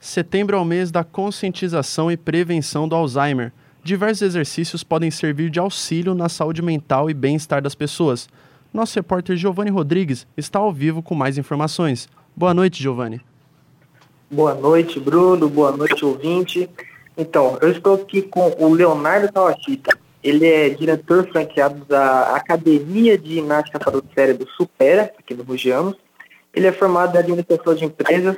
Setembro 0.00 0.56
é 0.56 0.60
o 0.60 0.64
mês 0.64 0.90
da 0.90 1.04
conscientização 1.04 2.10
e 2.10 2.16
prevenção 2.16 2.88
do 2.88 2.94
Alzheimer. 2.94 3.52
Diversos 3.84 4.22
exercícios 4.22 4.82
podem 4.82 5.10
servir 5.10 5.50
de 5.50 5.58
auxílio 5.58 6.14
na 6.14 6.28
saúde 6.28 6.62
mental 6.62 7.10
e 7.10 7.14
bem-estar 7.14 7.60
das 7.60 7.74
pessoas. 7.74 8.28
Nosso 8.72 8.94
repórter 8.98 9.36
Giovanni 9.36 9.70
Rodrigues 9.70 10.26
está 10.36 10.58
ao 10.58 10.72
vivo 10.72 11.02
com 11.02 11.14
mais 11.14 11.36
informações. 11.36 12.08
Boa 12.34 12.54
noite, 12.54 12.82
Giovanni. 12.82 13.20
Boa 14.28 14.54
noite, 14.54 14.98
Bruno. 14.98 15.48
Boa 15.48 15.70
noite, 15.70 16.04
ouvinte. 16.04 16.68
Então, 17.16 17.56
eu 17.62 17.70
estou 17.70 17.94
aqui 17.94 18.22
com 18.22 18.52
o 18.58 18.74
Leonardo 18.74 19.32
Kawashita. 19.32 19.96
Ele 20.20 20.44
é 20.44 20.68
diretor 20.68 21.28
franqueado 21.28 21.84
da 21.84 22.34
Academia 22.34 23.16
de 23.16 23.34
Ginástica 23.34 23.78
para 23.78 23.96
o 23.96 24.02
Cérebro 24.12 24.48
Supera, 24.56 25.14
aqui 25.16 25.32
no 25.32 25.44
Rugianos. 25.44 25.94
Ele 26.52 26.66
é 26.66 26.72
formado 26.72 27.14
em 27.14 27.20
administração 27.20 27.72
de 27.76 27.84
empresas. 27.84 28.36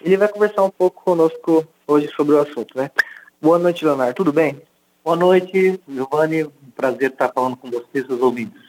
Ele 0.00 0.16
vai 0.16 0.26
conversar 0.26 0.64
um 0.64 0.70
pouco 0.70 1.00
conosco 1.04 1.64
hoje 1.86 2.10
sobre 2.16 2.34
o 2.34 2.40
assunto, 2.40 2.76
né? 2.76 2.90
Boa 3.40 3.58
noite, 3.58 3.84
Leonardo. 3.84 4.14
Tudo 4.14 4.32
bem? 4.32 4.60
Boa 5.04 5.16
noite, 5.16 5.80
Giovanni. 5.88 6.42
Um 6.42 6.70
prazer 6.74 7.12
estar 7.12 7.30
falando 7.32 7.56
com 7.56 7.70
vocês, 7.70 8.04
os 8.08 8.20
ouvintes. 8.20 8.60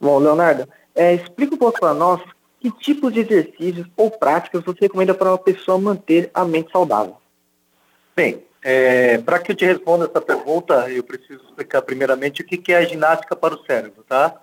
Bom, 0.00 0.18
Leonardo, 0.18 0.66
é, 0.94 1.12
explica 1.12 1.54
um 1.54 1.58
pouco 1.58 1.78
para 1.78 1.92
nós 1.92 2.22
que 2.64 2.70
tipos 2.70 3.12
de 3.12 3.20
exercícios 3.20 3.86
ou 3.94 4.10
práticas 4.10 4.64
você 4.64 4.80
recomenda 4.80 5.12
para 5.12 5.28
uma 5.28 5.36
pessoa 5.38 5.78
manter 5.78 6.30
a 6.32 6.46
mente 6.46 6.72
saudável? 6.72 7.18
Bem, 8.16 8.42
é, 8.62 9.18
para 9.18 9.38
que 9.38 9.52
eu 9.52 9.56
te 9.56 9.66
responda 9.66 10.06
essa 10.06 10.18
pergunta, 10.18 10.90
eu 10.90 11.04
preciso 11.04 11.44
explicar 11.44 11.82
primeiramente 11.82 12.40
o 12.40 12.44
que, 12.46 12.56
que 12.56 12.72
é 12.72 12.78
a 12.78 12.84
ginástica 12.86 13.36
para 13.36 13.54
o 13.54 13.62
cérebro, 13.66 14.02
tá? 14.08 14.40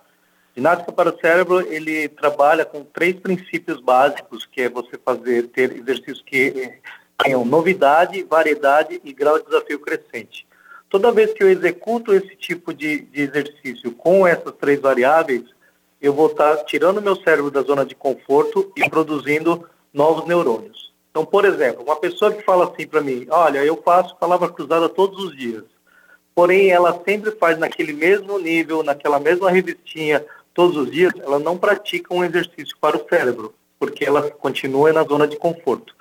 Ginástica 0.54 0.92
para 0.92 1.08
o 1.12 1.18
cérebro, 1.18 1.62
ele 1.62 2.08
trabalha 2.10 2.64
com 2.64 2.84
três 2.84 3.18
princípios 3.18 3.80
básicos, 3.80 4.46
que 4.46 4.62
é 4.62 4.68
você 4.68 4.96
fazer, 5.04 5.48
ter 5.48 5.72
exercícios 5.72 6.22
que 6.24 6.78
tenham 7.18 7.44
novidade, 7.44 8.22
variedade 8.22 9.00
e 9.02 9.12
grau 9.12 9.36
de 9.40 9.46
desafio 9.46 9.80
crescente. 9.80 10.46
Toda 10.88 11.10
vez 11.10 11.32
que 11.32 11.42
eu 11.42 11.50
executo 11.50 12.14
esse 12.14 12.36
tipo 12.36 12.72
de, 12.72 13.00
de 13.00 13.22
exercício 13.22 13.90
com 13.90 14.24
essas 14.24 14.54
três 14.60 14.78
variáveis, 14.78 15.42
eu 16.02 16.12
vou 16.12 16.26
estar 16.26 16.56
tirando 16.64 17.00
meu 17.00 17.14
cérebro 17.14 17.50
da 17.50 17.62
zona 17.62 17.86
de 17.86 17.94
conforto 17.94 18.72
e 18.76 18.90
produzindo 18.90 19.68
novos 19.94 20.26
neurônios. 20.26 20.92
Então, 21.10 21.24
por 21.24 21.44
exemplo, 21.44 21.84
uma 21.84 21.96
pessoa 21.96 22.32
que 22.32 22.42
fala 22.42 22.64
assim 22.64 22.86
para 22.86 23.00
mim, 23.00 23.26
olha, 23.30 23.64
eu 23.64 23.80
faço 23.84 24.16
palavra 24.16 24.48
cruzada 24.48 24.88
todos 24.88 25.22
os 25.24 25.36
dias, 25.36 25.62
porém 26.34 26.70
ela 26.70 27.00
sempre 27.06 27.30
faz 27.32 27.56
naquele 27.56 27.92
mesmo 27.92 28.38
nível, 28.38 28.82
naquela 28.82 29.20
mesma 29.20 29.50
revistinha, 29.50 30.24
todos 30.52 30.76
os 30.76 30.90
dias, 30.90 31.12
ela 31.20 31.38
não 31.38 31.56
pratica 31.56 32.12
um 32.12 32.24
exercício 32.24 32.76
para 32.80 32.96
o 32.96 33.06
cérebro, 33.08 33.54
porque 33.78 34.04
ela 34.04 34.30
continua 34.30 34.92
na 34.92 35.04
zona 35.04 35.28
de 35.28 35.36
conforto. 35.36 35.94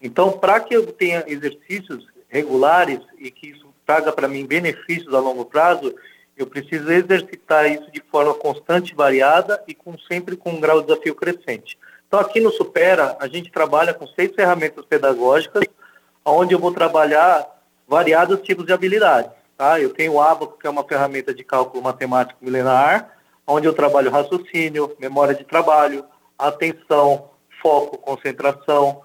Então, 0.00 0.32
para 0.32 0.60
que 0.60 0.74
eu 0.74 0.86
tenha 0.86 1.24
exercícios 1.26 2.06
regulares 2.28 3.00
e 3.18 3.30
que 3.30 3.50
isso 3.50 3.66
traga 3.86 4.12
para 4.12 4.28
mim 4.28 4.46
benefícios 4.46 5.14
a 5.14 5.20
longo 5.20 5.44
prazo, 5.44 5.94
eu 6.36 6.46
preciso 6.46 6.90
exercitar 6.90 7.70
isso 7.70 7.90
de 7.90 8.02
forma 8.10 8.34
constante 8.34 8.94
variada 8.94 9.62
e 9.68 9.74
com, 9.74 9.96
sempre 9.98 10.36
com 10.36 10.50
um 10.50 10.60
grau 10.60 10.80
de 10.80 10.88
desafio 10.88 11.14
crescente. 11.14 11.78
Então, 12.06 12.20
aqui 12.20 12.40
no 12.40 12.50
Supera, 12.50 13.16
a 13.20 13.26
gente 13.26 13.50
trabalha 13.50 13.94
com 13.94 14.06
seis 14.06 14.32
ferramentas 14.34 14.84
pedagógicas, 14.84 15.64
onde 16.24 16.54
eu 16.54 16.58
vou 16.58 16.72
trabalhar 16.72 17.46
variados 17.86 18.40
tipos 18.40 18.66
de 18.66 18.72
habilidades. 18.72 19.30
Tá? 19.56 19.80
Eu 19.80 19.90
tenho 19.90 20.14
o 20.14 20.20
Abaco, 20.20 20.58
que 20.58 20.66
é 20.66 20.70
uma 20.70 20.84
ferramenta 20.84 21.32
de 21.32 21.44
cálculo 21.44 21.82
matemático 21.82 22.44
milenar, 22.44 23.10
onde 23.46 23.66
eu 23.66 23.74
trabalho 23.74 24.10
raciocínio, 24.10 24.96
memória 24.98 25.34
de 25.34 25.44
trabalho, 25.44 26.04
atenção, 26.38 27.30
foco, 27.62 27.98
concentração, 27.98 29.02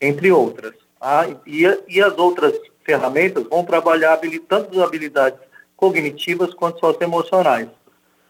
entre 0.00 0.30
outras. 0.30 0.74
Tá? 1.00 1.26
E, 1.46 1.64
e 1.88 2.00
as 2.00 2.16
outras 2.16 2.54
ferramentas 2.84 3.44
vão 3.44 3.64
trabalhar 3.64 4.18
tanto 4.48 4.78
as 4.78 4.86
habilidades 4.86 5.38
cognitivas 5.78 6.52
quanto 6.52 6.80
socioemocionais. 6.80 7.68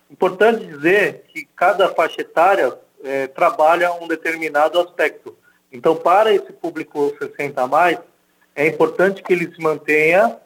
Importante 0.09 0.65
dizer 0.65 1.25
que 1.29 1.49
cada 1.57 1.89
faixa 1.89 2.21
etária 2.21 2.79
é, 3.03 3.27
trabalha 3.27 3.93
um 3.95 4.07
determinado 4.07 4.79
aspecto. 4.79 5.37
Então, 5.73 5.97
para 5.97 6.33
esse 6.33 6.53
público 6.53 7.13
60 7.19 7.61
a 7.61 7.67
mais, 7.67 7.99
é 8.55 8.67
importante 8.67 9.23
que 9.23 9.33
ele 9.33 9.53
se 9.53 9.61
mantenha 9.61 10.37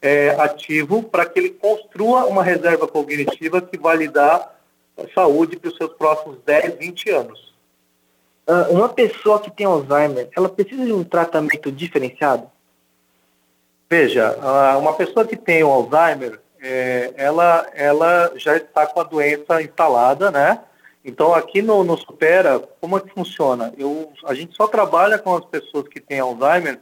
é, 0.00 0.30
ativo 0.38 1.02
para 1.02 1.26
que 1.26 1.38
ele 1.38 1.50
construa 1.50 2.26
uma 2.26 2.44
reserva 2.44 2.86
cognitiva 2.86 3.60
que 3.60 3.76
vai 3.76 3.96
lhe 3.96 4.08
dar 4.08 4.60
saúde 5.14 5.56
para 5.56 5.70
os 5.70 5.76
seus 5.76 5.92
próximos 5.94 6.38
10, 6.44 6.76
20 6.78 7.10
anos. 7.10 7.50
Uh, 8.46 8.72
uma 8.72 8.88
pessoa 8.88 9.38
que 9.40 9.50
tem 9.50 9.66
Alzheimer, 9.66 10.28
ela 10.36 10.48
precisa 10.48 10.84
de 10.84 10.92
um 10.92 11.04
tratamento 11.04 11.70
diferenciado? 11.70 12.50
Veja, 13.88 14.36
uh, 14.38 14.78
uma 14.78 14.94
pessoa 14.94 15.24
que 15.24 15.36
tem 15.36 15.62
o 15.62 15.68
Alzheimer, 15.68 16.40
é, 16.62 17.12
ela, 17.16 17.66
ela 17.74 18.32
já 18.36 18.56
está 18.56 18.86
com 18.86 19.00
a 19.00 19.04
doença 19.04 19.62
instalada, 19.62 20.30
né? 20.30 20.60
Então, 21.04 21.34
aqui 21.34 21.62
no, 21.62 21.82
no 21.82 21.96
Supera, 21.96 22.58
como 22.80 22.98
é 22.98 23.00
que 23.00 23.14
funciona? 23.14 23.72
Eu, 23.78 24.12
a 24.26 24.34
gente 24.34 24.54
só 24.54 24.66
trabalha 24.66 25.18
com 25.18 25.34
as 25.34 25.44
pessoas 25.46 25.88
que 25.88 25.98
têm 25.98 26.20
Alzheimer 26.20 26.78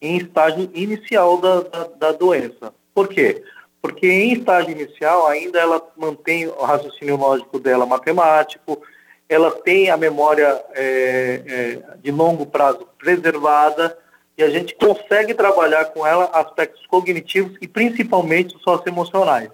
em 0.00 0.16
estágio 0.18 0.70
inicial 0.72 1.38
da, 1.38 1.60
da, 1.62 1.84
da 1.98 2.12
doença. 2.12 2.72
Por 2.94 3.08
quê? 3.08 3.42
Porque 3.82 4.06
em 4.06 4.34
estágio 4.34 4.70
inicial 4.70 5.26
ainda 5.26 5.58
ela 5.58 5.82
mantém 5.96 6.46
o 6.46 6.62
raciocínio 6.62 7.16
lógico 7.16 7.58
dela 7.58 7.84
matemático, 7.84 8.80
ela 9.28 9.50
tem 9.50 9.90
a 9.90 9.96
memória 9.96 10.62
é, 10.74 11.42
é, 11.46 11.96
de 12.00 12.12
longo 12.12 12.46
prazo 12.46 12.86
preservada 12.98 13.98
e 14.36 14.42
a 14.42 14.50
gente 14.50 14.74
consegue 14.74 15.34
trabalhar 15.34 15.86
com 15.86 16.06
ela 16.06 16.26
aspectos 16.26 16.86
cognitivos 16.86 17.56
e 17.60 17.66
principalmente 17.66 18.56
socioemocionais. 18.62 19.50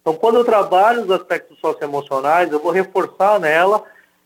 Então, 0.00 0.14
quando 0.14 0.36
eu 0.36 0.44
trabalho 0.44 1.02
os 1.02 1.10
aspectos 1.10 1.58
socioemocionais, 1.58 2.52
eu 2.52 2.60
vou 2.60 2.70
reforçar 2.70 3.40
nela 3.40 3.82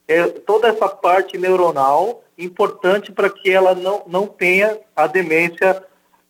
é, 0.06 0.24
toda 0.26 0.68
essa 0.68 0.88
parte 0.88 1.38
neuronal 1.38 2.22
importante 2.36 3.12
para 3.12 3.30
que 3.30 3.50
ela 3.50 3.74
não, 3.74 4.02
não 4.06 4.26
tenha 4.26 4.78
a 4.96 5.06
demência 5.06 5.82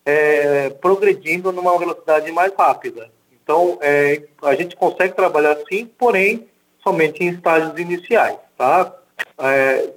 é, 0.05 0.71
progredindo 0.71 1.51
numa 1.51 1.77
velocidade 1.79 2.31
mais 2.33 2.53
rápida. 2.57 3.11
Então, 3.43 3.79
é, 3.81 4.23
a 4.43 4.55
gente 4.55 4.77
consegue 4.77 5.14
trabalhar 5.14 5.57
sim, 5.69 5.87
porém, 5.87 6.47
somente 6.83 7.25
em 7.25 7.31
estágios 7.31 7.79
iniciais, 7.79 8.37
tá? 8.57 8.95
É, 9.38 9.90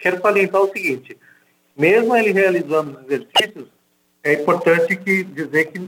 quero 0.00 0.20
salientar 0.20 0.62
o 0.62 0.72
seguinte, 0.72 1.16
mesmo 1.76 2.16
ele 2.16 2.32
realizando 2.32 2.98
os 2.98 3.10
exercícios, 3.10 3.68
é 4.24 4.34
importante 4.34 4.94
que 4.96 5.24
dizer 5.24 5.64
que 5.66 5.80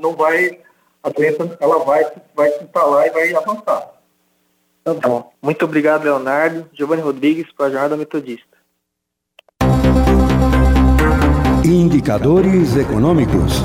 não 0.00 0.14
vai, 0.14 0.58
a 1.02 1.10
doença 1.10 1.58
ela 1.60 1.84
vai, 1.84 2.06
vai 2.34 2.50
se 2.52 2.64
instalar 2.64 3.06
e 3.06 3.10
vai 3.10 3.34
avançar. 3.34 3.92
Tá 4.84 4.94
bom. 4.94 5.30
Muito 5.40 5.64
obrigado, 5.64 6.02
Leonardo. 6.04 6.66
Giovanni 6.72 7.02
Rodrigues, 7.02 7.46
para 7.56 7.66
a 7.66 7.70
Jornada 7.70 7.96
Metodista. 7.96 8.50
Indicadores 11.64 12.76
econômicos. 12.76 13.62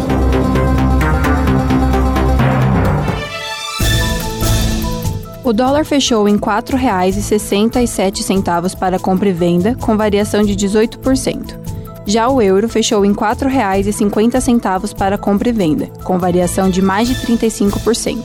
O 5.43 5.51
dólar 5.53 5.85
fechou 5.85 6.27
em 6.27 6.35
R$ 6.35 6.41
4,67 6.41 8.77
para 8.77 8.99
compra 8.99 9.29
e 9.29 9.33
venda, 9.33 9.73
com 9.75 9.97
variação 9.97 10.43
de 10.43 10.53
18%. 10.53 11.66
Já 12.07 12.27
o 12.29 12.41
euro 12.41 12.69
fechou 12.69 13.03
em 13.03 13.11
R$ 13.11 13.17
4,50 13.17 14.95
para 14.95 15.17
compra 15.17 15.49
e 15.49 15.51
venda, 15.51 15.87
com 16.05 16.17
variação 16.17 16.69
de 16.69 16.81
mais 16.81 17.09
de 17.09 17.15
35%. 17.15 18.23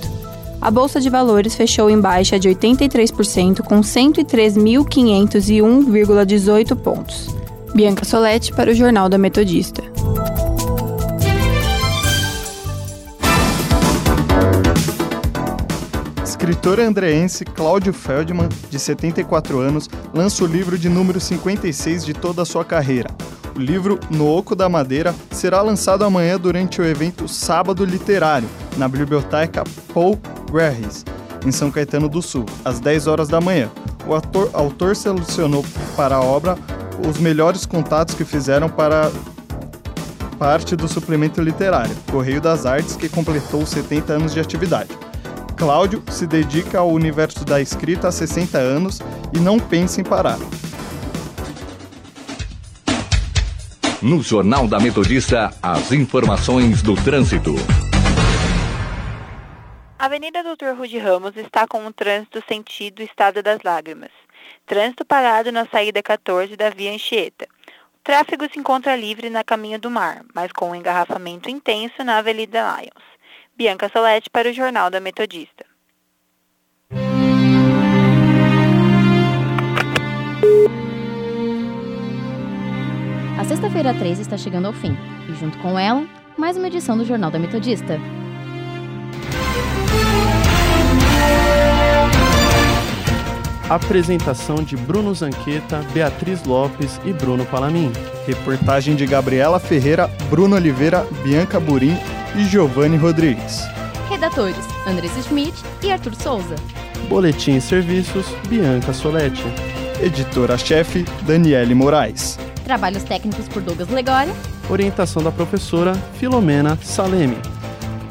A 0.61 0.71
bolsa 0.71 1.01
de 1.01 1.11
valores 1.11 1.57
fechou 1.57 1.91
em 1.91 2.01
baixa 2.01 2.39
de 2.39 2.49
83%, 2.49 3.63
com 3.63 3.81
103.501,18 3.81 6.77
pontos. 6.77 7.35
Bianca 7.75 8.05
Soletti 8.05 8.53
para 8.53 8.71
o 8.71 8.75
Jornal 8.75 9.09
da 9.09 9.19
Metodista. 9.19 9.83
Escritor 16.43 16.81
andreense 16.81 17.45
Cláudio 17.45 17.93
Feldman, 17.93 18.49
de 18.69 18.77
74 18.77 19.61
anos, 19.61 19.89
lança 20.13 20.43
o 20.43 20.47
livro 20.47 20.77
de 20.77 20.89
número 20.89 21.21
56 21.21 22.05
de 22.05 22.13
toda 22.13 22.43
a 22.43 22.45
sua 22.45 22.65
carreira. 22.65 23.09
O 23.55 23.61
livro 23.61 24.01
No 24.11 24.27
Oco 24.27 24.57
da 24.57 24.69
Madeira 24.69 25.15
será 25.31 25.63
lançado 25.63 26.05
amanhã 26.05 26.37
durante 26.37 26.81
o 26.81 26.85
evento 26.85 27.29
Sábado 27.29 27.85
Literário, 27.85 28.49
na 28.77 28.89
Biblioteca 28.89 29.63
Paul 29.95 30.19
Verris, 30.53 31.05
em 31.47 31.53
São 31.53 31.71
Caetano 31.71 32.09
do 32.09 32.21
Sul, 32.21 32.45
às 32.65 32.81
10 32.81 33.07
horas 33.07 33.29
da 33.29 33.41
manhã. 33.41 33.71
O 34.05 34.13
autor, 34.13 34.51
autor 34.53 34.97
selecionou 34.97 35.65
para 35.97 36.17
a 36.17 36.21
obra 36.21 36.59
os 37.09 37.19
melhores 37.19 37.65
contatos 37.65 38.17
que 38.17 38.25
fizeram 38.25 38.69
para 38.69 39.13
parte 40.41 40.75
do 40.75 40.89
suplemento 40.89 41.41
literário, 41.41 41.95
Correio 42.11 42.41
das 42.41 42.67
Artes, 42.67 42.97
que 42.97 43.09
completou 43.09 43.65
70 43.65 44.15
anos 44.15 44.35
de 44.35 44.41
atividade. 44.41 45.02
Cláudio 45.63 46.03
se 46.11 46.27
dedica 46.27 46.81
ao 46.81 46.91
universo 46.91 47.45
da 47.45 47.61
escrita 47.61 48.09
há 48.09 48.11
60 48.11 48.59
anos 48.59 48.99
e 49.33 49.39
não 49.39 49.61
pensa 49.61 50.01
em 50.01 50.05
parar. 50.05 50.37
No 54.03 54.21
Jornal 54.21 54.67
da 54.67 54.81
Metodista, 54.81 55.57
as 55.63 55.93
informações 55.93 56.83
do 56.83 56.97
trânsito. 56.97 57.55
A 59.97 60.07
Avenida 60.07 60.43
Doutor 60.43 60.77
Rude 60.77 60.99
Ramos 60.99 61.37
está 61.37 61.65
com 61.69 61.87
o 61.87 61.93
trânsito 61.93 62.43
sentido 62.49 63.01
Estado 63.01 63.41
das 63.41 63.63
Lágrimas. 63.63 64.11
Trânsito 64.67 65.05
parado 65.05 65.53
na 65.53 65.65
saída 65.67 66.03
14 66.03 66.57
da 66.57 66.71
Via 66.71 66.93
Anchieta. 66.93 67.47
O 67.95 68.03
tráfego 68.03 68.49
se 68.53 68.59
encontra 68.59 68.97
livre 68.97 69.31
na 69.31 69.45
Caminho 69.45 69.79
do 69.79 69.89
Mar, 69.89 70.25
mas 70.35 70.51
com 70.51 70.71
um 70.71 70.75
engarrafamento 70.75 71.49
intenso 71.49 72.03
na 72.03 72.19
Avenida 72.19 72.59
Lions. 72.81 73.12
Bianca 73.55 73.89
Solete 73.89 74.31
para 74.31 74.49
o 74.49 74.53
Jornal 74.53 74.91
da 74.91 74.99
Metodista. 74.99 75.65
A 83.39 83.45
sexta-feira 83.45 83.93
3 83.93 84.21
está 84.21 84.39
chegando 84.39 84.67
ao 84.67 84.73
fim, 84.73 84.97
e 85.29 85.35
junto 85.35 85.59
com 85.59 85.79
ela, 85.79 86.07
mais 86.39 86.57
uma 86.57 86.67
edição 86.67 86.97
do 86.97 87.05
Jornal 87.05 87.31
da 87.31 87.39
Metodista. 87.39 87.99
Apresentação 93.69 94.57
de 94.57 94.77
Bruno 94.77 95.15
Zanqueta, 95.15 95.83
Beatriz 95.93 96.45
Lopes 96.45 97.01
e 97.05 97.13
Bruno 97.13 97.45
Palamin. 97.47 97.93
Reportagem 98.27 98.97
de 98.97 99.07
Gabriela 99.07 99.59
Ferreira, 99.59 100.09
Bruno 100.31 100.57
Oliveira, 100.57 101.07
Bianca 101.23 101.59
Burim 101.61 101.97
e 102.37 102.45
Giovanni 102.45 102.97
Rodrigues. 102.97 103.63
Redatores: 104.09 104.65
Andressa 104.87 105.23
Schmidt 105.23 105.55
e 105.83 105.91
Arthur 105.91 106.15
Souza. 106.15 106.55
Boletim 107.09 107.57
e 107.57 107.61
Serviços, 107.61 108.27
Bianca 108.49 108.93
Soletti. 108.93 109.43
Editora-chefe, 110.01 111.05
Daniele 111.23 111.75
Moraes. 111.75 112.39
Trabalhos 112.65 113.03
técnicos 113.03 113.49
por 113.49 113.63
Douglas 113.63 113.89
Legória. 113.89 114.33
Orientação 114.71 115.23
da 115.23 115.31
professora 115.31 115.95
Filomena 116.19 116.79
Saleme. 116.83 117.37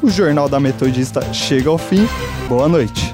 O 0.02 0.10
Jornal 0.10 0.48
da 0.48 0.60
Metodista 0.60 1.32
chega 1.32 1.70
ao 1.70 1.78
fim. 1.78 2.06
Boa 2.48 2.68
noite. 2.68 3.12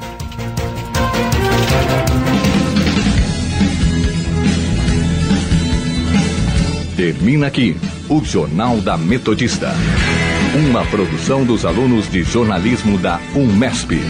Termina 6.97 7.47
aqui 7.47 7.77
o 8.09 8.25
Jornal 8.25 8.79
da 8.79 8.97
Metodista. 8.97 9.73
Uma 10.59 10.85
produção 10.87 11.45
dos 11.45 11.65
alunos 11.65 12.11
de 12.11 12.25
jornalismo 12.25 12.99
da 12.99 13.21
UMESP. 13.33 14.01